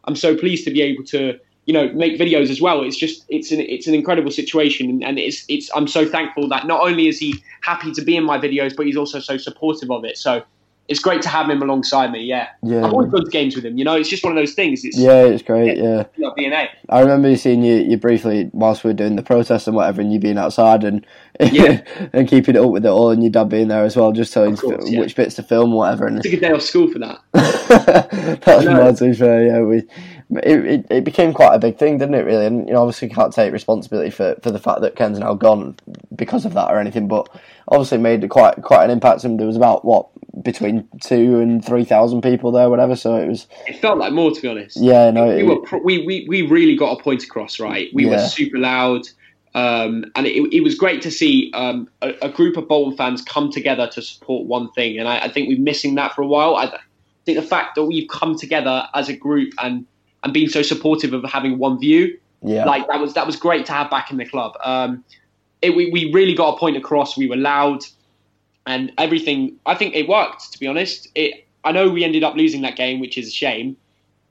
[0.06, 1.22] I'm so pleased to be able to
[1.68, 2.78] you know make videos as well.
[2.88, 6.48] It's just it's an it's an incredible situation, and, and it's it's I'm so thankful
[6.54, 9.36] that not only is he happy to be in my videos, but he's also so
[9.38, 10.18] supportive of it.
[10.18, 10.44] So
[10.88, 12.22] it's great to have him alongside me.
[12.24, 13.78] Yeah, Yeah, I've always gone to games with him.
[13.78, 14.86] You know, it's just one of those things.
[14.86, 15.78] It's yeah, it's great.
[15.78, 16.30] Yeah, yeah.
[16.38, 16.70] DNA.
[16.90, 20.14] I remember seeing you, you briefly whilst we were doing the protest and whatever, and
[20.14, 21.06] you being outside and
[21.40, 21.82] Yeah.
[22.14, 24.34] and keeping it up with it all, and your dad being there as well, just
[24.34, 25.00] telling course, yeah.
[25.00, 26.08] which bits to film, whatever.
[26.08, 27.20] And I took a day off school for that.
[27.34, 28.74] that was No.
[28.74, 29.46] mad, to fair.
[29.46, 29.84] Yeah, we
[30.30, 32.26] it, it, it became quite a big thing, didn't it?
[32.26, 35.34] Really, and you know, obviously, can't take responsibility for, for the fact that Ken's now
[35.34, 35.78] gone
[36.16, 37.30] because of that or anything, but
[37.70, 39.24] obviously made quite quite an impact.
[39.24, 40.08] And there was about what
[40.44, 42.96] between two and three thousand people there, whatever.
[42.96, 44.78] So it was, It felt like more, to be honest.
[44.78, 47.90] yeah, no, we it, were pro- we, we we really got a point across, right?
[47.94, 49.08] We were super loud,
[49.56, 53.22] um, and it, it was great to see um, a, a group of Bolton fans
[53.22, 55.00] come together to support one thing.
[55.00, 56.56] And I, I think we're missing that for a while.
[56.56, 56.80] I
[57.26, 59.86] think the fact that we've come together as a group and
[60.24, 63.66] and been so supportive of having one view, yeah, like that was that was great
[63.68, 64.54] to have back in the club.
[64.64, 65.04] Um,
[65.62, 67.18] it, we we really got a point across.
[67.18, 67.84] We were loud,
[68.68, 69.56] and everything.
[69.66, 70.52] I think it worked.
[70.54, 71.46] To be honest, it.
[71.64, 73.78] I know we ended up losing that game, which is a shame.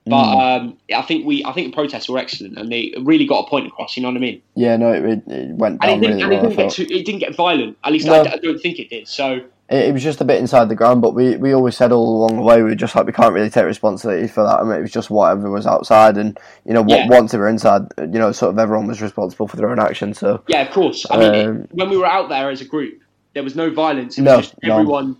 [0.09, 0.61] But Mm.
[0.61, 3.51] um, I think we, I think the protests were excellent, and they really got a
[3.51, 3.96] point across.
[3.96, 4.40] You know what I mean?
[4.55, 6.42] yeah, no, it, it, went And down it didn't, really and well.
[6.42, 7.77] Didn't get too, it didn't get violent.
[7.83, 8.22] At least No.
[8.22, 9.09] I, I don't think it did.
[9.09, 11.90] So It, it was just a bit inside the ground, but we, we always said
[11.90, 14.61] all along the way we were just like we can't really take responsibility for that.
[14.61, 17.09] I mean, it was just whatever was outside, and you know, Yeah.
[17.09, 20.20] once they were inside, you know, sort of everyone was responsible for their own actions.
[20.20, 21.05] So yeah, of course.
[21.11, 23.01] I mean, Um, when we were out there as a group,
[23.37, 24.16] there was no violence.
[24.16, 24.72] It was No, just none.
[24.72, 25.16] everyone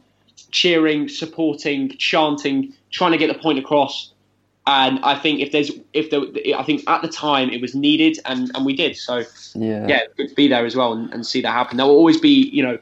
[0.51, 4.15] cheering, supporting, chanting, trying to get the point across.
[4.67, 6.23] And I think if there's if there,
[6.59, 8.97] I think at the time it was needed, and, and we did.
[8.97, 9.23] So
[9.55, 11.77] yeah, yeah, good to be there as well and, and see that happen.
[11.77, 12.79] There will always be, you know,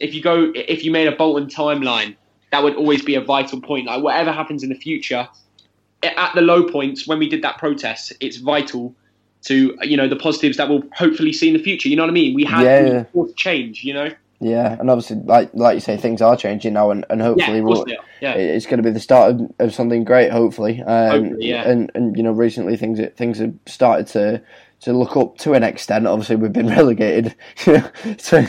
[0.00, 2.16] if you go, if you made a Bolton timeline,
[2.50, 3.86] that would always be a vital point.
[3.86, 5.28] Like whatever happens in the future,
[6.02, 8.94] at the low points when we did that protest, it's vital
[9.42, 11.90] to you know the positives that we'll hopefully see in the future.
[11.90, 12.34] You know what I mean?
[12.34, 13.04] We had Yeah,
[13.36, 13.84] change.
[13.84, 14.10] You know?
[14.40, 17.78] Yeah, and obviously, like like you say, things are changing now, and, and hopefully course
[17.78, 17.96] we'll.
[18.20, 20.30] Yeah, it's going to be the start of, of something great.
[20.30, 21.68] Hopefully, um, Hopefully, yeah.
[21.68, 24.42] and and you know, recently things things have started to.
[24.82, 27.90] To look up to an extent, obviously we've been relegated to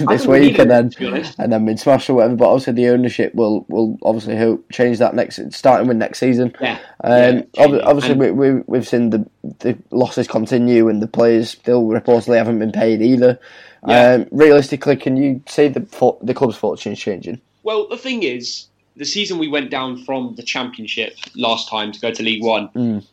[0.08, 0.92] this week, and then
[1.40, 2.36] and then been smashed or whatever.
[2.36, 6.56] But obviously, the ownership will will obviously hope change that next starting with next season.
[6.62, 11.02] Yeah, Um, Yeah, ob- obviously, And- we, we we've seen the the losses continue, and
[11.02, 13.40] the players still reportedly haven't been paid either.
[13.88, 14.14] Yeah.
[14.14, 17.40] Um, realistically, can you see the for- the club's fortunes changing?
[17.64, 22.00] Well, the thing is, the season we went down from the Championship last time to
[22.00, 23.06] go to League One, Mm.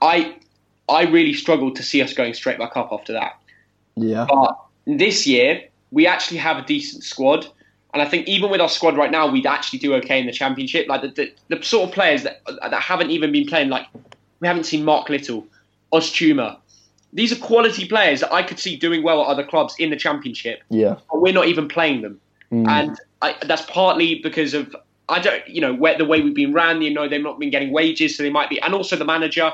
[0.00, 0.36] I
[0.88, 3.38] I really struggled to see us going straight back up after that.
[3.96, 4.56] Yeah, But
[4.86, 7.46] this year, we actually have a decent squad.
[7.94, 10.32] And I think even with our squad right now, we'd actually do okay in the
[10.32, 10.88] championship.
[10.88, 13.86] Like the, the, the sort of players that, that haven't even been playing, like
[14.40, 15.46] we haven't seen Mark Little,
[15.92, 16.56] Oztumer.
[17.12, 19.96] These are quality players that I could see doing well at other clubs in the
[19.96, 22.20] championship, yeah, but we're not even playing them.
[22.50, 22.68] Mm.
[22.68, 24.74] And I, that's partly because of
[25.08, 26.80] I don't, you know, where, the way we've been ran.
[26.80, 29.52] You know, they've not been getting wages, so they might be, and also the manager.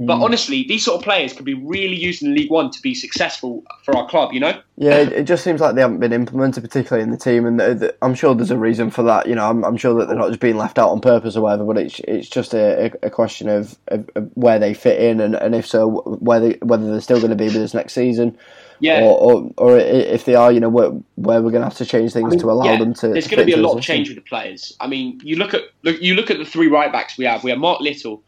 [0.00, 0.22] But Mm.
[0.22, 3.64] honestly, these sort of players could be really used in League One to be successful
[3.82, 4.32] for our club.
[4.32, 4.60] You know.
[4.76, 4.98] yeah.
[4.98, 7.74] It, it just seems like they haven't been implemented, particularly in the team, and the,
[7.74, 9.26] the, I'm sure there's a reason for that.
[9.26, 11.40] You know, I'm, I'm sure that they're not just being left out on purpose or
[11.40, 15.00] whatever, but it's it's just a, a, a question of, of, of where they fit
[15.00, 17.92] in, and, and if so, whether whether they're still going to be with us next
[17.92, 18.38] season.
[18.80, 19.00] Yeah.
[19.02, 21.84] or, or, or if they are, you know, where, where we're going to have to
[21.84, 23.08] change things I mean, to allow yeah, them to.
[23.08, 24.76] There's going to be a lot of change with the players.
[24.78, 27.42] I mean, you look at look, you look at the three right backs we have.
[27.42, 28.22] We have Mark Little,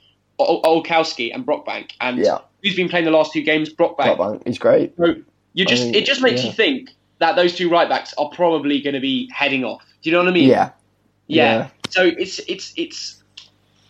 [0.48, 1.90] O- Olkowski, and Brockbank.
[2.00, 2.38] And Yeah.
[2.62, 3.68] who's been playing the last two games?
[3.72, 4.16] Brockbank.
[4.16, 4.92] Brockbank, he's great.
[4.96, 5.14] So
[5.54, 6.48] you just I mean, it just makes yeah.
[6.50, 9.82] you think that those two right backs are probably going to be heading off.
[10.02, 10.48] Do you know what I mean?
[10.48, 10.70] Yeah,
[11.26, 11.58] Yeah.
[11.58, 11.68] yeah.
[11.90, 13.16] So it's it's it's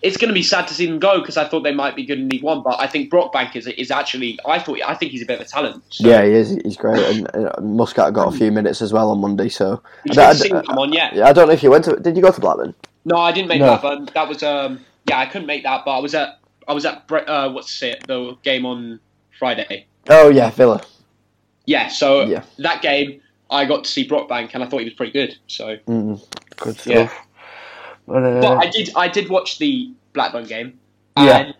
[0.02, 2.06] it's going to be sad to see them go because I thought they might be
[2.06, 5.12] good in League One, but I think Brockbank is is actually I thought I think
[5.12, 5.84] he's a bit of a talent.
[5.90, 6.58] So yeah, he is.
[6.64, 9.48] He's great, and uh, Muscat got a few minutes as well on Monday.
[9.50, 9.82] So
[10.16, 11.10] I, I- Singh come on, yeah.
[11.14, 11.96] yeah, I don't know if you went to.
[11.96, 12.74] Did you go to Blackburn?
[13.04, 13.66] No, I didn't make No.
[13.66, 16.38] that, but that was um yeah I couldn't make that, but I was at
[16.70, 19.00] I was at Bre- uh, what's it the game on
[19.36, 19.86] Friday.
[20.08, 20.80] Oh yeah, Villa.
[21.66, 22.44] yeah, so Yeah.
[22.58, 25.36] that game I got to see Brockbank and I thought he was pretty good.
[25.48, 26.22] So, Mm,
[26.58, 26.86] good stuff.
[26.86, 27.10] Yeah.
[28.06, 30.78] But, uh, but I did I did watch the Blackburn game,
[31.18, 31.38] Yeah.
[31.38, 31.54] and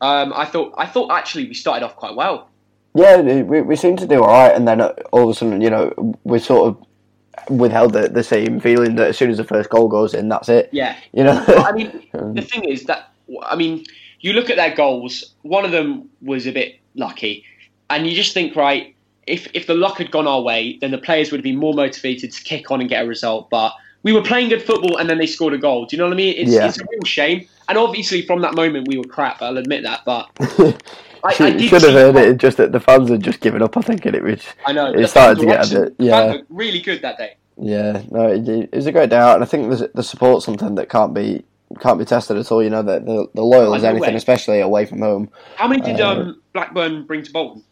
[0.00, 2.48] um, I thought I thought actually we started off quite well.
[2.94, 5.60] Yeah, we, we seem to do all right, and then uh, all of a sudden,
[5.60, 9.44] you know, we sort of withheld the, the same feeling that as soon as the
[9.44, 10.68] first goal goes in, that's it.
[10.72, 13.10] Yeah, You know, But, I mean the thing is that
[13.46, 13.84] I mean
[14.22, 15.34] you look at their goals.
[15.42, 17.44] One of them was a bit lucky,
[17.90, 18.94] and you just think right.
[19.24, 21.74] If, if the luck had gone our way, then the players would have been more
[21.74, 23.50] motivated to kick on and get a result.
[23.50, 25.86] But we were playing good football, and then they scored a goal.
[25.86, 26.34] Do you know what I mean?
[26.36, 26.66] It's, Yeah.
[26.66, 27.46] it's a real shame.
[27.68, 29.40] And obviously, from that moment, we were crap.
[29.40, 30.00] I'll admit that.
[30.04, 32.38] But I, I should, have heard it.
[32.38, 33.76] Just that the fans had just given up.
[33.76, 34.92] I think, and it was I know.
[34.92, 36.38] It started to get a bit- yeah.
[36.48, 37.36] really good that day.
[37.56, 40.46] Yeah, no, it, it was a great day out, and I think the the support's
[40.46, 41.44] something that can't be
[41.80, 42.62] can't be tested at all.
[42.62, 45.30] You know, that the, the loyal as anything, especially away from home.
[45.56, 47.64] How many did Uh, um, Blackburn bring to Bolton?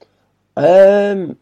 [0.57, 1.37] Um,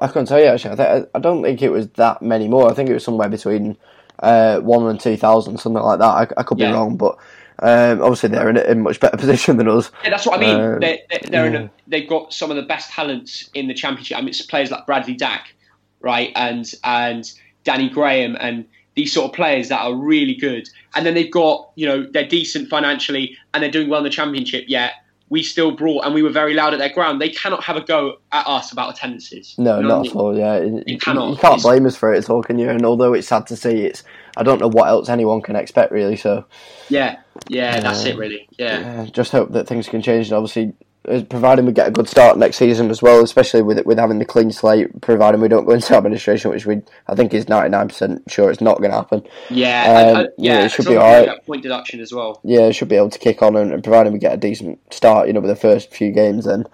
[0.00, 0.72] I can't tell you actually.
[0.72, 2.70] I, th- I don't think it was that many more.
[2.70, 3.76] I think it was somewhere between
[4.20, 6.04] uh, one and two thousand, something like that.
[6.04, 6.72] I, I could be Yeah.
[6.72, 7.16] wrong, but
[7.60, 9.90] um, obviously they're in a in much better position than us.
[10.02, 10.60] Yeah, that's what I mean.
[10.60, 11.60] Um, they're they're, yeah.
[11.60, 14.18] a, they've got some of the best talents in the championship.
[14.18, 15.54] I mean, it's players like Bradley Dack,
[16.00, 17.30] right, and and
[17.62, 20.68] Danny Graham, and these sort of players that are really good.
[20.94, 24.10] And then they've got you know they're decent financially, and they're doing well in the
[24.10, 24.64] championship.
[24.68, 24.92] Yet
[25.30, 27.20] we still brought, and we were very loud at their ground.
[27.20, 29.54] They cannot have a go at us about attendances.
[29.58, 30.10] No, You know what I not mean?
[30.10, 30.38] at all.
[30.38, 31.30] Yeah, you, you- cannot.
[31.30, 32.68] you can't blame us for it at all, can you?
[32.68, 34.04] And although it's sad to see, it's
[34.36, 36.16] I don't know what else anyone can expect really.
[36.16, 36.44] So
[36.88, 38.46] Yeah, yeah, that's it really.
[38.58, 38.80] Yeah.
[38.80, 40.28] yeah, just hope that things can change.
[40.28, 40.84] And obviously, uh,
[41.28, 44.24] providing we get a good start next season as well, especially with with having the
[44.24, 47.88] clean slate, providing we don't go into administration, which we I think is ninety nine
[47.88, 49.22] percent sure it's not going to happen.
[49.50, 51.46] Yeah, Um, and- and- yeah, yeah, it should be long alright.
[51.46, 52.40] Point deduction as well.
[52.44, 54.78] Yeah, it should be able to kick on, and, and providing we get a decent
[54.92, 56.64] start, you know, with the first few games, then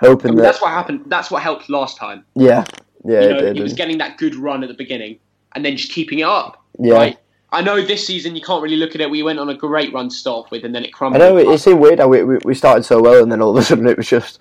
[0.00, 1.02] I hoping mean, that that's what happened.
[1.06, 2.24] That's what helped last time.
[2.34, 2.64] yeah,
[3.04, 5.18] yeah, you it know, did, he was and- getting that good run at the beginning
[5.54, 6.62] and then just keeping it up.
[6.78, 6.94] yeah.
[6.94, 7.18] Right.
[7.52, 9.08] I know this season you can't really look at it.
[9.10, 11.22] We went on a great run to start with, and then it crumbled.
[11.22, 13.40] I know it, it seemed weird how we, we we started so well, and then
[13.40, 14.38] all of a sudden it was just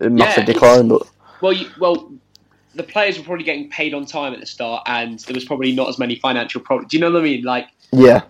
[0.00, 0.88] a massive it's- decline.
[0.88, 1.08] But
[1.40, 2.10] Well, you, well,
[2.74, 5.72] the players were probably getting paid on time at the start, and there was probably
[5.72, 6.90] not as many financial problems.
[6.90, 7.44] Do you know what I mean?
[7.44, 8.22] Like, yeah,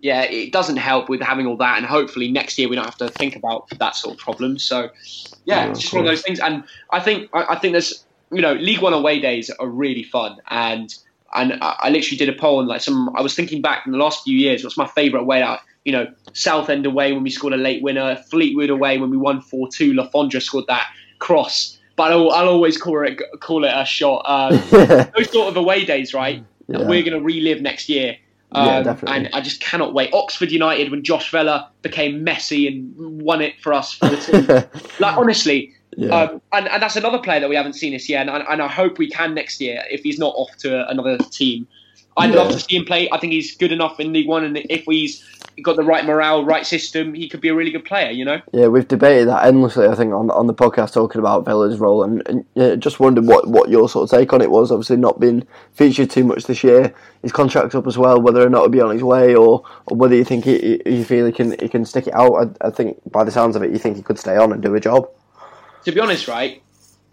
[0.00, 2.96] yeah, it doesn't help with having all that, and hopefully next year we don't have
[2.98, 4.58] to think about that sort of problem.
[4.58, 4.90] So,
[5.44, 6.40] yeah, Yeah, it's just one of those things.
[6.40, 10.04] And I think I, I think there's you know League One away days are really
[10.04, 10.94] fun, and
[11.34, 13.92] and I, I literally did a poll and like some I was thinking back in
[13.92, 15.60] the last few years, what's my favourite away out?
[15.84, 19.40] You know, Southend away when we scored a late winner, Fleetwood away when we won
[19.40, 20.86] four two, Le Fondre scored that
[21.18, 21.78] cross.
[21.96, 24.22] But I'll, I'll always call it call it a shot.
[24.24, 24.62] Um,
[25.16, 26.44] those sort of away days, right?
[26.68, 26.86] Yeah.
[26.86, 28.16] we're going to relive next year.
[28.52, 29.16] Yeah, Um, definitely.
[29.16, 30.12] And I just cannot wait.
[30.12, 33.94] Oxford United, when Josh Vela became Messi and won it for us.
[33.94, 34.46] 14.
[35.00, 35.74] like, honestly.
[36.00, 38.20] Yeah, Um, and, and that's another player that we haven't seen this year.
[38.20, 41.66] And, and I hope we can next year if he's not off to another team.
[42.16, 42.36] I'd Yeah.
[42.36, 43.08] love to see him play.
[43.10, 44.44] I think he's good enough in League One.
[44.44, 45.24] And if he's
[45.62, 48.40] got the right morale, right system, he could be a really good player, you know?
[48.52, 48.68] yeah.
[48.68, 49.86] We've debated that endlessly.
[49.88, 53.26] I think on on the podcast talking about Vela's role, and, and yeah, just wondered
[53.26, 54.70] what what your sort of take on it was.
[54.70, 56.92] Obviously, not been featured too much this year.
[57.22, 58.20] His contract's up as well.
[58.20, 60.96] Whether or not he'll be on his way, or, or whether you think he, he-
[60.98, 62.56] you feel he can he can stick it out.
[62.62, 64.60] I, I think by the sounds of it, you think he could stay on and
[64.62, 65.08] do a job.
[65.88, 66.62] To be honest, right,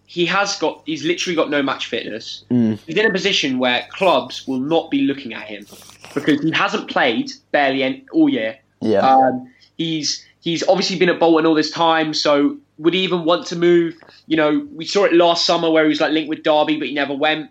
[0.06, 2.44] he has got he's literally got no match fitness.
[2.52, 2.78] Mm.
[2.86, 5.66] He's in a position where clubs will not be looking at him
[6.14, 8.60] because he hasn't played barely any, all year.
[8.82, 13.24] Yeah, Um, he's he's obviously been at Bolton all this time, so would he even
[13.24, 13.96] want to move?
[14.28, 16.90] You know, we saw it last summer where he was like linked with Derby, but
[16.90, 17.50] he never went.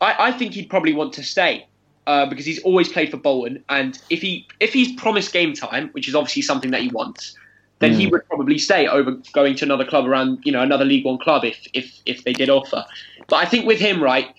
[0.00, 1.68] I, I think he'd probably want to stay
[2.08, 5.90] uh, because he's always played for Bolton, and if he if he's promised game time,
[5.90, 7.36] which is obviously something that he wants,
[7.80, 8.12] then he Mm.
[8.12, 11.44] would probably stay over going to another club around you know another League One club
[11.44, 12.84] if if if they did offer.
[13.28, 14.34] But I think with him, right,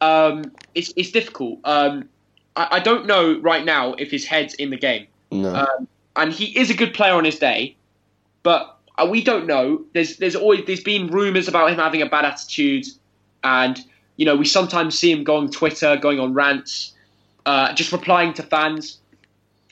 [0.00, 1.58] um, it's it's difficult.
[1.64, 2.08] Um,
[2.56, 6.32] I, I don't know right now if his head's in the game no, um, and
[6.32, 7.76] he is a good player on his day,
[8.42, 9.82] but uh, we don't know.
[9.92, 12.86] There's there's always there's been rumours about him having a bad attitude,
[13.44, 13.78] and
[14.16, 16.94] you know we sometimes see him go on Twitter, going on rants,
[17.46, 18.98] uh, just replying to fans,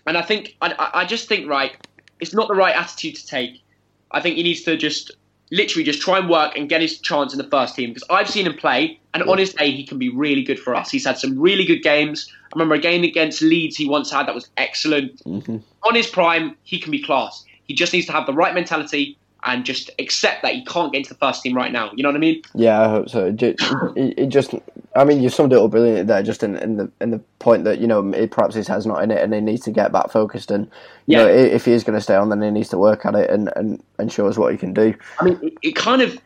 [0.06, 1.72] and I think I- I just think right,
[2.20, 3.62] it's not the right attitude to take.
[4.10, 5.10] I think he needs to just
[5.50, 8.28] literally just try and work and get his chance in the first team because I've
[8.28, 10.90] seen him play, and on his day he can be really good for us.
[10.90, 12.32] He's had some really good games.
[12.44, 16.06] I remember a game against Leeds he once had that was excellent hmm on his
[16.06, 17.44] prime, he can be class.
[17.64, 20.98] He just needs to have the right mentality and just accept that he can't get
[20.98, 21.90] into the first team right now.
[21.94, 22.42] You know what I mean?
[22.54, 23.34] Yeah, I hope so.
[23.38, 24.54] It, just,
[24.96, 27.64] I mean, you summed it up brilliantly there, just in, in the in the point
[27.64, 29.92] that you know it, perhaps his head's not in it, and he needs to get
[29.92, 30.50] back focused.
[30.50, 30.66] And
[31.06, 31.24] you Yeah.
[31.24, 33.30] know, if he is going to stay on, then he needs to work at it
[33.30, 34.94] and, and, and show us what he can do.
[35.20, 36.20] I mean, it, it kind of,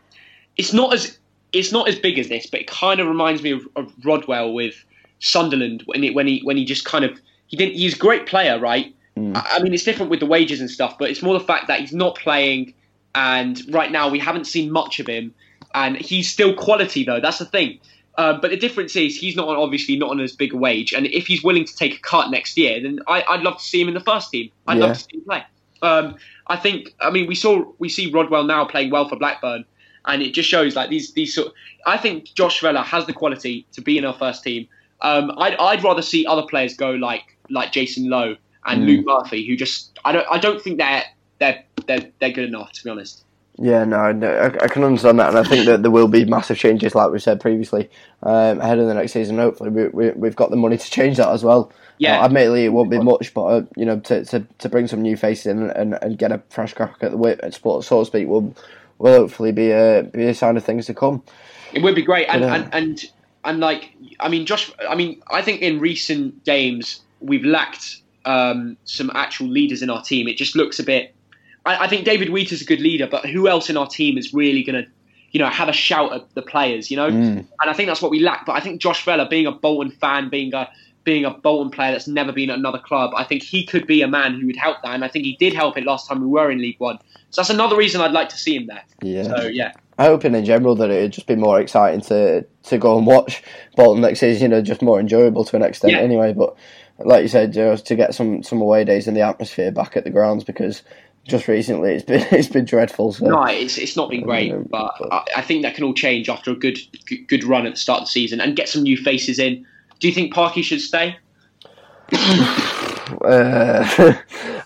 [0.57, 1.19] it's not as
[1.53, 4.53] it's not as big as this, but it kind of reminds me of, of Rodwell
[4.53, 4.85] with
[5.19, 7.75] Sunderland when he when he when he just kind of he didn't.
[7.75, 8.95] He's a great player, right?
[9.19, 9.37] Mm.
[9.37, 11.67] I, I mean, it's different with the wages and stuff, but it's more the fact
[11.67, 12.73] that he's not playing,
[13.15, 15.35] and right now we haven't seen much of him,
[15.75, 17.21] and he's still quality though.
[17.21, 17.79] That's the thing.
[18.17, 20.93] Uh, but the difference is he's not on, obviously not on as big a wage,
[20.93, 23.63] and if he's willing to take a cut next year, then I, I'd love to
[23.65, 24.51] see him in the first team.
[24.67, 24.87] I'd Yeah.
[24.87, 25.43] love to see him play.
[25.83, 26.17] Um,
[26.49, 26.95] I think.
[27.01, 29.65] I mean, we saw we see Rodwell now playing well for Blackburn,
[30.07, 31.53] and it just shows like these these sort.
[31.87, 34.67] I think Josh Vela has the quality to be in our first team.
[35.01, 38.87] Um, I'd I'd rather see other players go like like Jason Lowe and Mm.
[38.87, 41.05] Luke Murphy, who just I don't I don't think they're
[41.41, 43.25] they're they're they're good enough to be honest.
[43.59, 46.57] Yeah, no, I, I can understand that, and I think that there will be massive
[46.57, 47.91] changes, like we said previously,
[48.23, 49.37] um, ahead of the next season.
[49.37, 51.71] Hopefully, we, we, we've got the money to change that as well.
[51.99, 52.21] Yeah.
[52.21, 55.03] Uh, admittedly, it won't be much, but uh, you know, to, to, to bring some
[55.03, 58.01] new faces in and, and get a fresh crack at the whip, at sport, so
[58.01, 58.55] to speak, will
[58.97, 61.23] will hopefully be a be a sign of things to come.
[61.75, 62.55] It would be great, and Yeah.
[62.55, 63.05] and, and
[63.45, 64.73] and like I mean, Josh.
[64.89, 70.03] I mean, I think in recent games we've lacked um, some actual leaders in our
[70.03, 70.29] team.
[70.29, 71.15] It just looks a bit.
[71.67, 74.33] I, I think David Wheater's a good leader, but who else in our team is
[74.33, 74.91] really going to,
[75.33, 76.91] you know, have a shout at the players?
[76.91, 77.39] You know, Mm.
[77.61, 78.47] and I think that's what we lack.
[78.47, 80.69] But I think Josh Vela, being a Bolton fan, being a
[81.03, 84.03] being a Bolton player that's never been at another club, I think he could be
[84.03, 86.21] a man who would help that, and I think he did help it last time
[86.21, 86.99] we were in League One.
[87.31, 88.83] So that's another reason I'd like to see him there.
[89.03, 89.23] Yeah.
[89.23, 92.99] So yeah, I'm hoping in general that it'd just be more exciting to to go
[92.99, 93.43] and watch
[93.77, 94.43] Bolton next season.
[94.43, 96.01] You know, just more enjoyable to an extent, Yeah.
[96.01, 96.35] anyway.
[96.35, 96.55] But
[96.99, 99.97] like you said, you know, to get some some away days and the atmosphere back
[99.97, 100.83] at the grounds because
[101.27, 103.13] just recently it's been it's been dreadful.
[103.13, 105.85] So no, it's it's not been great, Um, but but- I, I think that can
[105.85, 106.79] all change after a good
[107.29, 109.67] good- run at the start of the season and get some new faces in.
[109.99, 111.17] Do you think Parky should stay?
[112.13, 112.17] uh,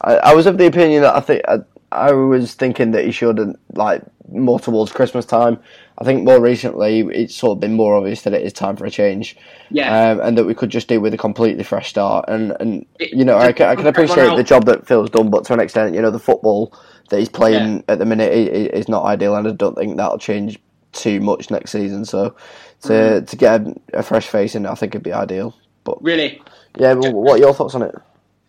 [0.02, 1.58] I, I was of the opinion that I think I,
[1.94, 3.38] I was thinking that he should
[3.74, 5.58] like more towards Christmas time.
[5.98, 8.84] I think more recently it's sort of been more obvious that it is time for
[8.84, 9.36] a change.
[9.70, 12.24] Yeah, um, and that we could just do with a completely fresh start.
[12.28, 15.44] And, and you know, I can, I can appreciate the job that Phil's done, but
[15.46, 16.76] to an extent, you know, the football
[17.10, 20.58] that he's playing at the minute is not ideal, and I don't think that'll change
[20.92, 22.04] too much next season.
[22.04, 22.34] So
[22.82, 23.24] to Mm-hmm.
[23.24, 25.54] to get a, a fresh face in, I think it'd be ideal.
[25.84, 26.40] But really.
[26.78, 27.94] yeah, what are your thoughts on it?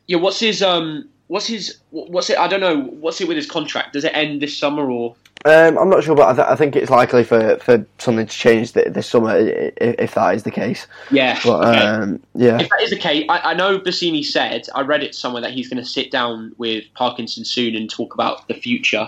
[0.08, 1.10] Yeah, what's his um?
[1.28, 1.78] What's his?
[1.92, 2.38] What's it?
[2.38, 2.82] I don't know.
[2.82, 3.94] What's it with his contract?
[3.94, 5.16] Does it end this summer or?
[5.44, 8.36] Um, I'm not sure, but I, th- I think it's likely for, for something to
[8.36, 10.88] change th- this summer i- i- if that is the case.
[11.12, 11.40] Yeah.
[11.44, 11.86] But okay.
[11.86, 15.14] um, yeah, If that is the case, I, I know Bassini said, I read it
[15.14, 19.08] somewhere that he's going to sit down with Parkinson soon and talk about the future,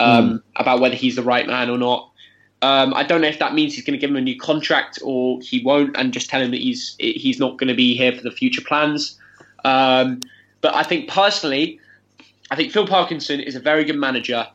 [0.00, 2.10] um, about whether he's the right man or not.
[2.62, 4.98] Um, I don't know if that means he's going to give him a new contract
[5.04, 8.12] or he won't, and just tell him that he's he's not going to be here
[8.12, 9.18] for the future plans.
[9.66, 10.20] Um,
[10.60, 11.80] but I think personally,
[12.50, 14.46] I think Phil Parkinson is a very good manager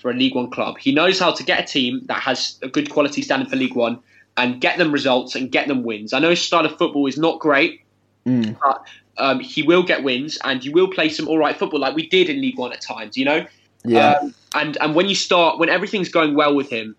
[0.00, 0.78] for a League One club.
[0.78, 3.74] He knows how to get a team that has a good quality standing for League
[3.74, 3.98] One
[4.36, 6.12] and get them results and get them wins.
[6.12, 7.82] I know his style of football is not great,
[8.26, 8.54] Mm.
[8.62, 8.84] but
[9.16, 12.06] um, he will get wins and you will play some all right football like we
[12.06, 13.46] did in League One at times, you know.
[13.84, 16.94] yeah, Um, and and when you start, when everything's going well with him,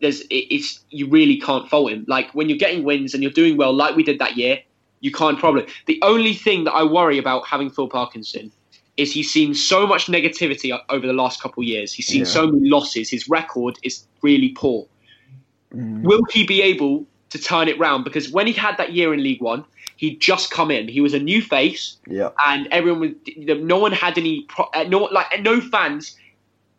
[0.00, 2.04] there's it, it's you really can't fault him.
[2.06, 4.60] Like when you're getting wins and you're doing well, like we did that year,
[5.00, 5.66] you can't problem.
[5.86, 8.50] The only thing that I worry about having Phil Parkinson
[8.96, 11.92] is he's seen so much negativity over the last couple of years.
[11.92, 12.26] He's seen Yeah.
[12.26, 13.08] so many losses.
[13.08, 14.86] His record is really poor.
[15.72, 16.02] Mm.
[16.02, 18.04] Will he be able to turn it round?
[18.04, 19.64] Because when he had that year in League One,
[19.96, 20.88] he'd just come in.
[20.88, 23.10] He was a new face yeah, and everyone was
[23.60, 26.16] no one had any uh, no like no fans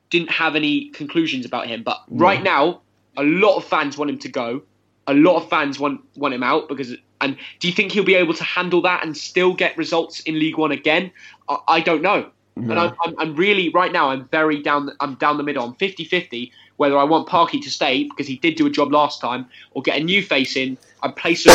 [0.09, 2.81] didn't have any conclusions about him but right now
[3.15, 4.61] a lot of fans want him to go
[5.05, 8.15] a lot of fans want want him out because and do you think he'll be
[8.15, 11.11] able to handle that and still get results in League 1 again?
[11.47, 12.29] I, I don't know.
[12.55, 15.63] And I'm, I'm, I'm really right now I'm very down I'm down the middle.
[15.63, 19.21] I'm 50-50 whether I want Parky to stay because he did do a job last
[19.21, 21.53] time or get a new face in and play some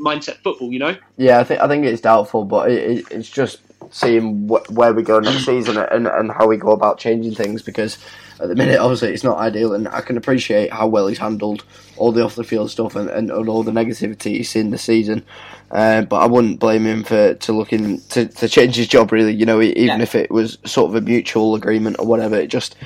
[0.00, 0.96] mindset football you know?
[1.16, 3.60] Yeah, I think I think it's doubtful, but it, it, it's just
[3.90, 7.62] seeing wh- where we go next season and, and how we go about changing things
[7.62, 7.98] because
[8.40, 11.64] at the minute, obviously, it's not ideal, and I can appreciate how well he's handled
[11.96, 14.82] all the off the field stuff and, and, and all the negativity he's seen this
[14.82, 15.24] season.
[15.72, 19.10] Uh, but I wouldn't blame him for to looking to, to change his job.
[19.10, 20.02] Really, you know, even Yeah.
[20.02, 22.36] if it was sort of a mutual agreement or whatever.
[22.36, 22.76] It just,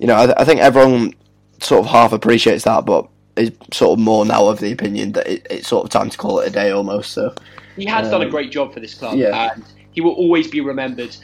[0.00, 1.14] you know, I, I think everyone
[1.60, 5.28] sort of half appreciates that, but is sort of more now of the opinion that
[5.28, 7.12] it, it's sort of time to call it a day almost.
[7.12, 7.32] So.
[7.76, 9.52] He has done a Um, great job for this club, yeah.
[9.54, 9.62] and
[9.96, 11.16] he will always be remembered.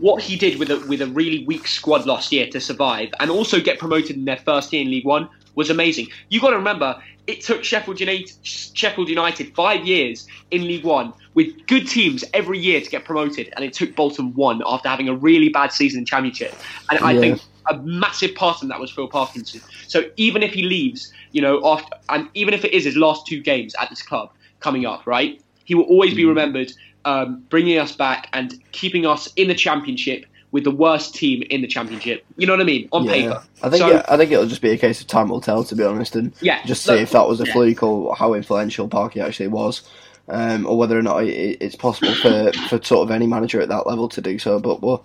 [0.00, 3.30] What he did with a with a really weak squad last year to survive and
[3.30, 6.08] also get promoted in their first year in League One was amazing.
[6.28, 11.12] You got to remember, it took Sheffield United Sheffield United five years in League One
[11.34, 15.08] with good teams every year to get promoted, and it took Bolton one after having
[15.08, 16.52] a really bad season in Championship.
[16.90, 19.60] And I think a massive part of that was Phil Parkinson.
[19.86, 23.24] So even if he leaves, you know, after and even if it is his last
[23.26, 26.28] two games at this club coming up, right, he will always be mm.
[26.28, 26.72] remembered
[27.06, 31.60] um, bringing us back and keeping us in the championship with the worst team in
[31.60, 32.24] the championship.
[32.36, 32.88] You know what I mean?
[32.92, 33.12] On Yeah.
[33.12, 33.42] paper.
[33.62, 35.64] I think So- yeah, I think it'll just be a case of time will tell,
[35.64, 37.52] to be honest, and Yeah, just see look, if that was a yeah.
[37.52, 39.82] fluke or how influential Parky actually was,
[40.28, 43.68] um, or whether or not it, it's possible for, for sort of any manager at
[43.68, 44.58] that level to do so.
[44.58, 45.04] But we'll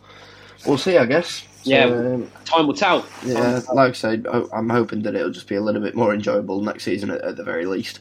[0.65, 1.43] we'll see, I guess.
[1.63, 1.85] So, Yeah.
[1.85, 3.05] um, Time will tell.
[3.25, 3.61] yeah.
[3.73, 6.83] Like I said, I'm hoping that it'll just be a little bit more enjoyable next
[6.85, 7.99] season at, at the very least.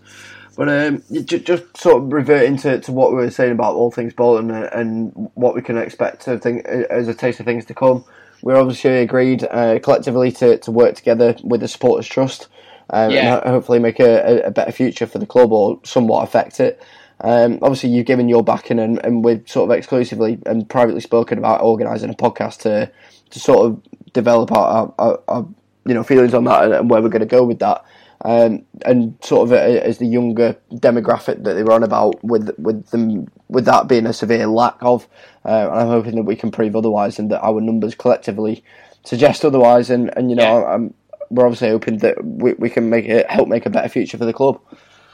[0.56, 3.90] But um, ju- just sort of reverting to, to what we were saying about all
[3.90, 7.64] things Bolton and, and what we can expect to think, as a taste of things
[7.66, 8.04] to come.
[8.42, 12.48] We're obviously agreed uh, collectively to, to work together with the Supporters Trust
[12.90, 13.38] um, Yeah.
[13.38, 16.82] and hopefully make a, a- better future for the club or somewhat affect it.
[17.22, 21.36] Um, obviously, you've given your backing and, and we've sort of exclusively and privately spoken
[21.36, 22.90] about organising a podcast to
[23.30, 25.46] to sort of develop our, our, our
[25.84, 27.84] you know feelings on that and where we're going to go with that.
[28.22, 32.50] Um, and sort of uh, as the younger demographic that they were on about, with
[32.58, 35.08] with them with that being a severe lack of,
[35.46, 38.62] uh, and I'm hoping that we can prove otherwise, and that our numbers collectively
[39.04, 39.88] suggest otherwise.
[39.88, 40.74] And, and you know, Yeah.
[40.74, 40.94] I'm,
[41.30, 44.26] we're obviously hoping that we, we can make it help make a better future for
[44.26, 44.60] the club.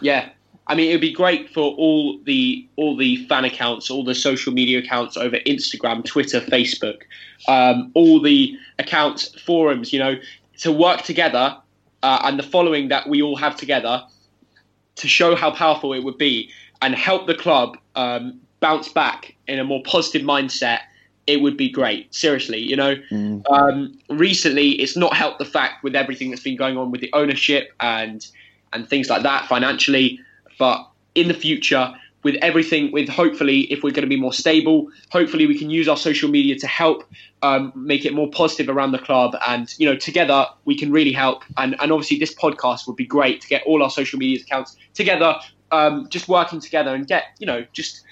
[0.00, 0.28] Yeah.
[0.66, 4.16] I mean, it would be great for all the all the fan accounts, all the
[4.16, 7.02] social media accounts over Instagram, Twitter, Facebook,
[7.46, 10.16] um, all the accounts, forums, you know,
[10.59, 11.57] to work together
[12.07, 14.00] uh, and the following that we all have together
[14.94, 16.48] to show how powerful it would be
[16.80, 20.78] and help the club um, bounce back in a more positive mindset.
[21.26, 22.61] It would be great, seriously.
[22.61, 22.94] You know,
[23.50, 27.11] um, recently it's not helped the fact with everything that's been going on with the
[27.12, 28.24] ownership and
[28.72, 30.20] and things like that financially.
[30.61, 31.92] But in the future,
[32.23, 35.89] with everything, with hopefully, if we're going to be more stable, hopefully we can use
[35.89, 37.05] our social media to help
[37.43, 39.37] um, make it more positive around the club.
[39.47, 41.45] And you know, together we can really help.
[41.57, 44.77] And and obviously, this podcast would be great to get all our social media accounts
[44.95, 45.37] together,
[45.71, 48.03] um, just working together and get you know just.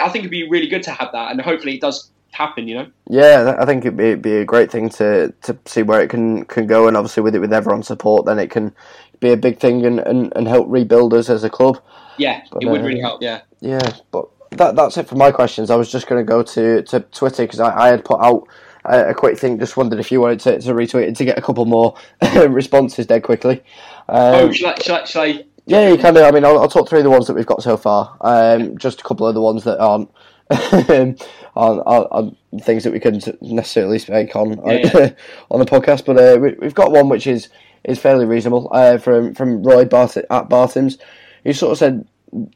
[0.00, 2.68] I think it'd be really good to have that, and hopefully it does happen.
[2.68, 2.86] You know.
[3.08, 6.08] Yeah, I think it'd be, it'd be a great thing to, to see where it
[6.08, 8.74] can, can go, and obviously with it with everyone's support, then it can
[9.20, 11.80] be a big thing and, and, and help rebuild us as a club.
[12.18, 13.22] Yeah, But, it would uh, really help.
[13.22, 13.42] Yeah.
[13.60, 15.70] Yeah, but that that's it for my questions.
[15.70, 18.46] I was just going to go to, to Twitter because I, I had put out
[18.84, 19.58] a, a quick thing.
[19.58, 21.96] Just wondered if you wanted to, to retweet it to get a couple more
[22.48, 23.62] responses dead quickly.
[24.08, 26.22] Um, oh, shall I, shall I, shall I yeah, you can do.
[26.22, 28.16] I mean, I'll, I'll talk through the ones that we've got so far.
[28.20, 30.10] Um, just a couple of the ones that aren't
[31.56, 35.14] aren't things that we couldn't necessarily speak on Yeah,
[35.50, 36.04] on the podcast.
[36.04, 37.48] But uh, we, we've got one which is
[37.82, 40.98] is fairly reasonable uh, from from Roy Bart at Bartham's.
[41.44, 42.06] He sort of said,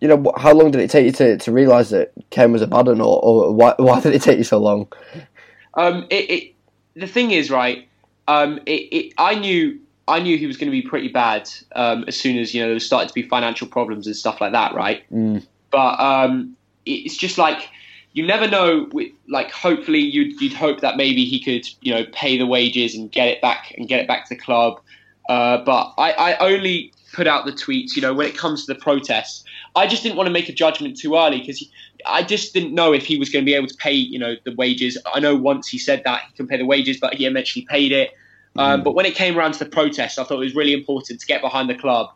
[0.00, 2.66] you know, how long did it take you to, to realise that Ken was a
[2.66, 4.88] bad one, or, or why, why did it take you so long?
[5.74, 6.54] Um, it, it
[6.94, 7.86] the thing is, right?
[8.26, 9.78] Um, it, it I knew
[10.08, 12.70] I knew he was going to be pretty bad um, as soon as you know
[12.70, 15.04] there started to be financial problems and stuff like that, right?
[15.12, 15.46] Mm.
[15.70, 17.68] But um, it- it's just like
[18.14, 18.88] you never know.
[18.92, 22.94] With, like, hopefully, you'd you'd hope that maybe he could you know pay the wages
[22.96, 24.80] and get it back and get it back to the club.
[25.28, 28.74] Uh, but I, I only put out the tweets, you know, when it comes to
[28.74, 29.44] the protests.
[29.76, 31.64] I just didn't want to make a judgment too early because
[32.06, 34.34] I just didn't know if he was going to be able to pay, you know,
[34.44, 34.98] the wages.
[35.14, 37.92] I know once he said that he can pay the wages, but he eventually paid
[37.92, 38.10] it.
[38.56, 41.20] Um, but when it came around to the protest, I thought it was really important
[41.20, 42.10] to get behind the club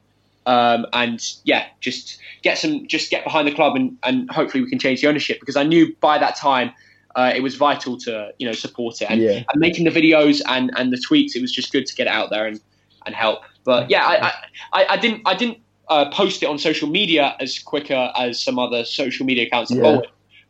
[0.47, 4.69] um, and yeah, just get some, just get behind the club and, and hopefully we
[4.69, 6.73] can change the ownership because I knew by that time
[7.15, 9.43] uh, it was vital to you know support it and, Yeah.
[9.53, 11.37] and making the videos and, and the tweets.
[11.37, 12.61] It was just good to get it out there and,
[13.07, 13.43] and help.
[13.65, 14.33] But yeah, I,
[14.73, 15.59] I, I, didn't I didn't
[15.89, 20.01] uh, post it on social media as quicker as some other social media accounts Yeah.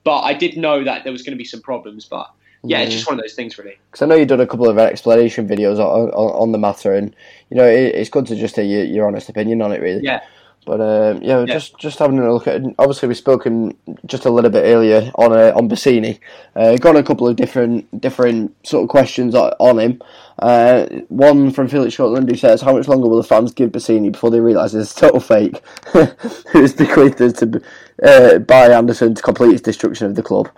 [0.04, 2.06] But I did know that there was going to be some problems.
[2.06, 2.28] But
[2.64, 3.78] yeah, it's just one of those things, really.
[3.90, 6.92] Because I know you've done a couple of explanation videos on, on, on the matter,
[6.92, 7.14] and
[7.50, 10.02] you know it, it's good to just hear your, your honest opinion on it, really.
[10.02, 10.22] Yeah.
[10.64, 11.46] But um, yeah, Yeah.
[11.46, 12.62] just just having a look at.
[12.78, 16.20] Obviously, we've spoken just a little bit earlier on uh, on Bassini.
[16.54, 20.00] Uh, got a couple of different different sort of questions on, on him.
[20.43, 24.11] Uh, one from Felix Shortland who says, "How much longer will the fans give Bassini
[24.11, 25.62] before they realise it's a total fake?"
[25.93, 27.62] Who is bequeathed to
[28.03, 30.49] uh, by Anderson to complete his destruction of the club.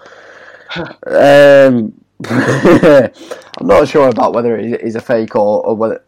[1.07, 1.93] um,
[3.59, 6.03] I'm not sure about whether he's a fake or, or whether.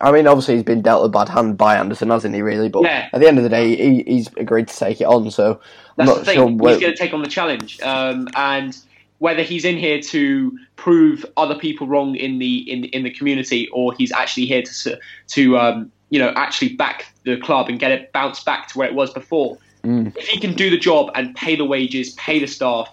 [0.00, 2.40] I mean, obviously he's been dealt a bad hand by Anderson, hasn't he?
[2.40, 3.08] Really, but Yeah.
[3.12, 5.30] at the end of the day, he, he's agreed to take it on.
[5.30, 5.60] So
[5.98, 6.36] I'm not the thing.
[6.36, 6.48] sure.
[6.48, 8.76] He's going to take on the challenge, um, and
[9.20, 13.68] whether he's in here to prove other people wrong in the in in the community,
[13.68, 14.98] or he's actually here to
[15.28, 18.88] to um, you know actually back the club and get it bounced back to where
[18.88, 19.56] it was before.
[19.84, 20.16] Mm.
[20.16, 22.88] If he can do the job and pay the wages, pay the staff,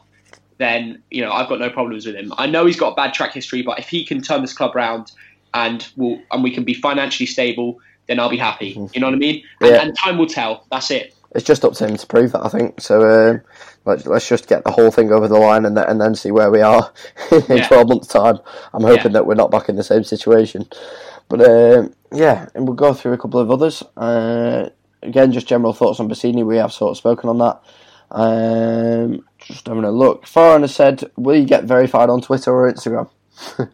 [0.57, 2.33] then you know I've got no problems with him.
[2.37, 4.75] I know he's got a bad track history, but if he can turn this club
[4.75, 5.13] around,
[5.53, 8.75] and we'll and we can be financially stable, then I'll be happy.
[8.75, 8.87] Mm-hmm.
[8.93, 9.43] You know what I mean?
[9.61, 9.81] And, Yeah.
[9.81, 10.65] and time will tell.
[10.71, 11.13] That's it.
[11.35, 12.79] It's just up to him to prove that, I think.
[12.81, 13.01] So
[13.31, 13.41] um,
[13.85, 16.31] let's let's just get the whole thing over the line and then, and then see
[16.31, 16.91] where we are
[17.31, 17.67] in Yeah.
[17.67, 18.39] twelve months' time.
[18.73, 20.67] I'm hoping that we're not back in the same situation.
[21.29, 23.83] But um, yeah, and we'll go through a couple of others.
[23.97, 24.69] Uh,
[25.03, 26.45] again, just general thoughts on Bassini.
[26.45, 27.61] We have sort of spoken on that.
[28.09, 30.27] Um, just having a look.
[30.27, 33.09] Has said, "Will you get verified on Twitter or Instagram?"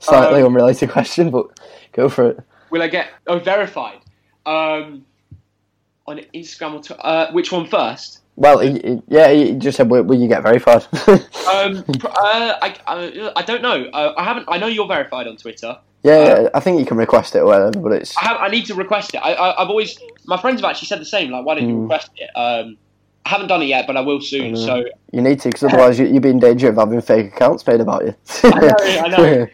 [0.00, 1.46] Slightly Um, unrelated question, but
[1.92, 2.40] go for it.
[2.70, 3.98] Will I get oh verified?
[4.46, 5.04] Um,
[6.08, 7.00] on Instagram or Twitter?
[7.04, 8.20] Uh, which one first?
[8.36, 10.86] Well, he, he- yeah, you just said, "Will, will you get verified?"
[11.48, 13.84] Um, uh, I, I, I don't know.
[13.86, 14.44] Uh, I haven't.
[14.48, 15.78] I know you're verified on Twitter.
[16.02, 18.36] Yeah, yeah, I think you can request it or whatever, but it's I have.
[18.38, 19.18] I need to request it.
[19.18, 19.98] I, I, I've always.
[20.26, 21.30] My friends have actually said the same.
[21.30, 21.82] Like, why don't you Mm.
[21.82, 22.30] request it?
[22.36, 22.76] Um,
[23.28, 24.56] I haven't done it yet, but I will soon.
[24.56, 27.66] So you need to because otherwise you, you'd be in danger of having fake accounts
[27.66, 28.14] made about you.
[28.44, 29.46] I know.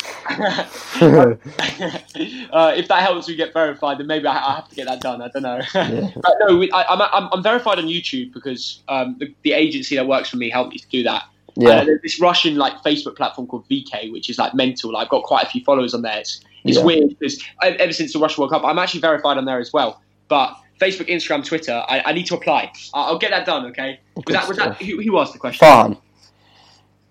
[1.01, 1.39] I know.
[2.53, 5.01] uh, if that helps me get verified, then maybe I, I have to get that
[5.01, 5.21] done.
[5.21, 5.61] I don't know.
[5.75, 6.09] Yeah.
[6.47, 10.07] no, we, I, I'm, I'm, I'm verified on YouTube because um, the, the agency that
[10.07, 11.25] works for me helped me to do that.
[11.57, 14.93] yeah, Uh, there's this Russian like Facebook platform called VK, which is like mental.
[14.93, 16.21] Like, I've got quite a few followers on there.
[16.21, 16.85] It's, it's Yeah.
[16.85, 20.01] weird because ever since the Russia World Cup, I'm actually verified on there as well.
[20.29, 22.73] But Facebook, Instagram, Twitter, I, I need to apply.
[22.93, 23.67] I'll, I'll get that done.
[23.67, 24.01] Okay.
[24.17, 25.67] Was that was that who, who asked the question?
[25.67, 25.97] Farn.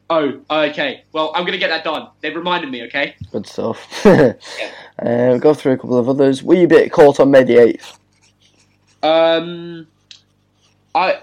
[0.09, 1.03] Oh, okay.
[1.11, 2.09] Well, I'm gonna get that done.
[2.21, 2.83] They've reminded me.
[2.83, 3.15] Okay.
[3.31, 4.05] Good stuff.
[4.05, 4.33] uh,
[5.01, 6.43] we'll go through a couple of others.
[6.43, 7.99] Will you be at court on May the eighth?
[9.01, 9.87] Um,
[10.93, 11.21] I.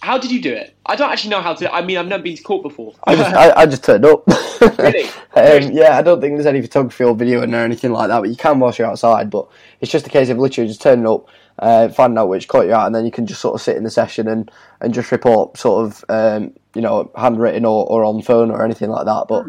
[0.00, 0.74] How did you do it?
[0.84, 1.72] I don't actually know how to.
[1.72, 2.94] I mean, I've never been to court before.
[3.04, 4.24] I just I, I just turned up.
[4.78, 5.08] Really?
[5.34, 8.06] um, yeah, I don't think there's any photography or video in there or anything like
[8.08, 9.28] that, but you can whilst you're outside.
[9.28, 9.48] But
[9.80, 11.28] it's just a case of literally just turning up,
[11.58, 13.76] uh, finding out which court you're at, and then you can just sort of sit
[13.76, 14.50] in the session and,
[14.80, 18.90] and just report sort of um, you know handwritten or, or on phone or anything
[18.90, 19.26] like that.
[19.28, 19.46] But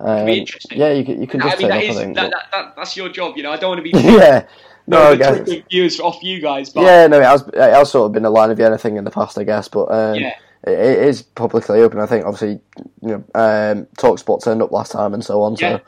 [0.00, 0.78] um, be interesting.
[0.78, 1.90] yeah, you can you can just I mean, turn that up.
[1.90, 2.14] is I think.
[2.16, 3.36] that, but- that, that, that's your job.
[3.36, 4.46] You know, I don't want to be yeah.
[4.86, 5.36] No, I the guess.
[5.40, 8.24] Twitter viewers off you guys, but Yeah, no, it has, it has sort of been
[8.24, 10.32] a Lion of Vienna thing in the past, I guess, but um, Yeah.
[10.66, 12.00] it, it is publicly open.
[12.00, 12.58] I think, obviously,
[13.02, 15.56] you know, um, Talksport turned up last time and so on.
[15.56, 15.76] Yeah.
[15.76, 15.82] So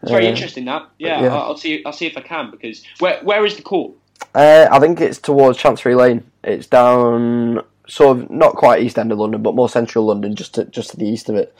[0.00, 0.64] it's very uh, interesting.
[0.64, 1.34] That yeah, yeah.
[1.34, 1.82] I'll, I'll see.
[1.84, 3.92] I'll see if I can because where where is the court?
[4.34, 6.24] Uh, I think it's towards Chancery Lane.
[6.44, 10.54] It's down, sort of not quite east end of London, but more central London, just
[10.54, 11.54] to, just to the east of it.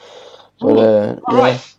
[0.59, 1.75] But uh, All yeah, right,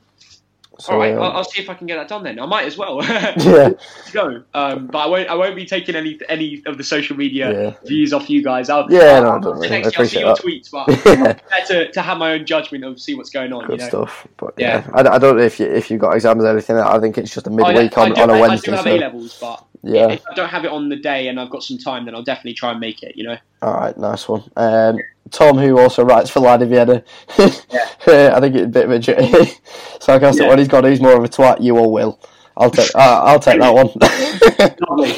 [0.79, 1.15] so, all right.
[1.15, 2.23] uh, I'll, I'll see if I can get that done.
[2.25, 3.03] Then I might as well.
[3.05, 3.71] yeah,
[4.13, 4.43] go.
[4.53, 5.29] Um, but I won't.
[5.29, 7.75] I won't be taking any any of the social media Yeah.
[7.85, 8.69] views off you guys.
[8.69, 10.65] I'll, Yeah, I'll, no, I'll don't sit next I to you, I'll see your that.
[10.67, 11.39] tweets, but yeah.
[11.51, 13.67] better to have my own judgment of see what's going on.
[13.67, 13.89] Good you know?
[13.89, 14.27] stuff.
[14.37, 14.85] But Yeah.
[14.87, 16.77] yeah, I, I don't know if you if you've got exams or anything.
[16.77, 18.73] I think it's just a midweek I on, do, on a I- Wednesday.
[18.73, 20.09] I do have so- A levels, but yeah.
[20.13, 22.23] if I don't have it on the day and I've got some time, then I'll
[22.23, 23.17] definitely try and make it.
[23.17, 23.37] You know.
[23.63, 24.43] All right, nice one.
[24.57, 24.99] Um,
[25.31, 27.03] Tom, who also writes for Lion of Vienna,
[27.39, 29.53] I think it's a bit of a j-
[30.01, 30.49] sarcastic Yeah.
[30.49, 30.59] one.
[30.59, 31.63] He's got, he's more of a twat.
[31.63, 32.21] You or will?
[32.57, 33.89] I'll take, uh, I'll take that one.
[34.89, 35.13] Lovely.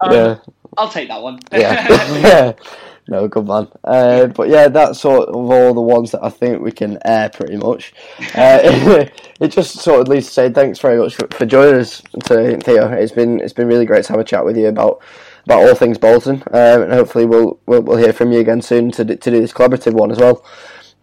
[0.00, 0.38] Um, yeah,
[0.78, 1.40] I'll take that one.
[1.52, 1.86] yeah,
[2.20, 2.52] yeah.
[3.10, 3.66] No, good man.
[3.82, 7.28] Uh, but yeah, that's sort of all the ones that I think we can air
[7.28, 7.92] pretty much.
[8.36, 8.60] Uh,
[9.40, 12.56] it just sort of leads to say thanks very much for, for joining us, to
[12.58, 12.88] Theo.
[12.92, 15.02] It's been it's been really great to have a chat with you about
[15.44, 18.92] about all things Bolton, um, and hopefully we'll, we'll we'll hear from you again soon
[18.92, 20.44] to do, to do this collaborative one as well.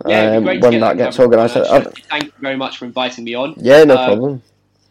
[0.06, 1.58] Yeah, um, great to when get that gets organised.
[1.58, 3.54] Uh, Uh, Thank you very much for inviting me on.
[3.58, 4.44] yeah, no uh, problem.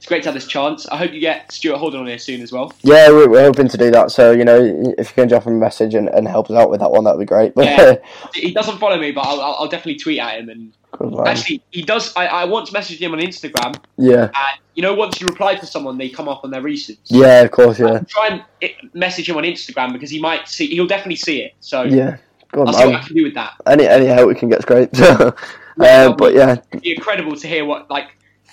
[0.06, 0.86] It's great to have this chance.
[0.86, 2.72] I hope you get Stuart Holden on here soon as well.
[2.82, 4.12] Yeah, we're, we're hoping to do that.
[4.12, 6.70] So you know, if you can drop him a message and, and help us out
[6.70, 7.56] with that one, that'd be great.
[7.56, 7.96] But Yeah.
[8.34, 10.48] He doesn't follow me, but I'll, I'll definitely tweet at him.
[10.48, 11.26] And good man.
[11.26, 12.14] actually, he does.
[12.14, 15.66] I, I once messaged him on Instagram, yeah, and you know, once you reply to
[15.66, 16.98] someone, they come up on their recents.
[17.06, 20.68] yeah, of course, yeah, Try and message him on Instagram because he might see.
[20.68, 21.54] He'll definitely see it.
[21.58, 22.18] So yeah.
[22.52, 22.94] Good I'll see what.
[22.94, 23.54] I can do with that.
[23.66, 25.00] Any any help we can get is great.
[25.00, 25.32] uh,
[25.80, 28.10] Yeah, but yeah, It'd be incredible to hear what like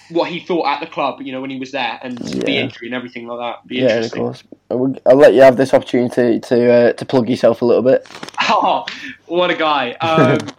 [0.10, 1.22] what he thought at the club.
[1.22, 2.62] You know, when he was there and the Yeah.
[2.62, 3.68] injury and everything like that.
[3.68, 4.44] Be yeah, of course.
[4.70, 8.08] I'll I'll let you have this opportunity to uh, to plug yourself a little bit.
[8.50, 8.86] Oh,
[9.28, 9.96] what a guy!
[10.02, 10.50] Um,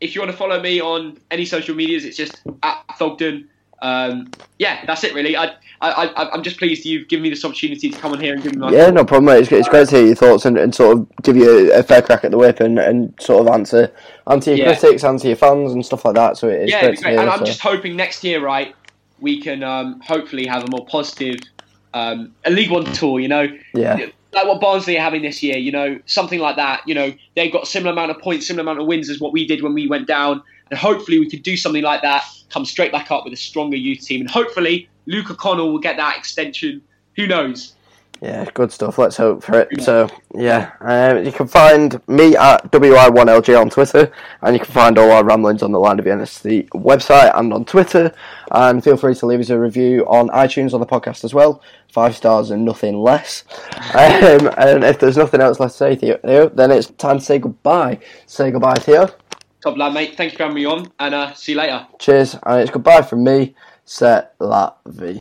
[0.00, 3.48] if you want to follow me on any social medias, it's just at Thogden.
[3.84, 5.36] Um, yeah, that's it really.
[5.36, 5.46] I,
[5.82, 8.42] I, I, I'm just pleased you've given me this opportunity to come on here and
[8.42, 8.70] give me my.
[8.72, 9.26] Yeah, no problem.
[9.26, 9.42] Mate.
[9.42, 11.82] It's, it's great to hear your thoughts and, and sort of give you a, a
[11.82, 13.92] fair crack at the whip and, and sort of answer
[14.26, 14.78] answer your Yeah.
[14.78, 16.38] critics, answer your fans and stuff like that.
[16.38, 17.10] So it is yeah, great great.
[17.12, 17.20] hear.
[17.20, 18.74] And I'm just hoping next year, right,
[19.20, 21.40] we can um, hopefully have a more positive,
[21.92, 23.20] um, a League One tour.
[23.20, 26.80] You know, yeah, like what Barnsley are having this year, you know, something like that.
[26.86, 29.32] You know, they've got a similar amount of points, similar amount of wins as what
[29.32, 32.24] we did when we went down, and hopefully we could do something like that,
[32.54, 35.96] come straight back up with a stronger youth team, and hopefully Luca Connell will get
[35.96, 36.80] that extension.
[37.16, 37.74] Who knows?
[38.22, 38.96] Yeah, good stuff.
[38.96, 39.82] Let's hope for it.
[39.82, 44.96] So, yeah, um, you can find me at WI1LG on Twitter, and you can find
[44.96, 48.14] all our ramblings on the Lion of Vienna Suite website and on Twitter.
[48.52, 51.60] And feel free to leave us a review on iTunes on the podcast as well.
[51.92, 53.44] Five stars and nothing less.
[53.94, 57.38] Um, and if there's nothing else left to say, Theo, then it's time to say
[57.38, 58.00] goodbye.
[58.26, 59.08] Say goodbye, Theo.
[59.64, 60.14] Top lad, mate.
[60.14, 61.86] Thank you for having me on, and uh, see you later.
[61.98, 63.54] Cheers, and it's goodbye from me.
[63.86, 65.18] Set la vie.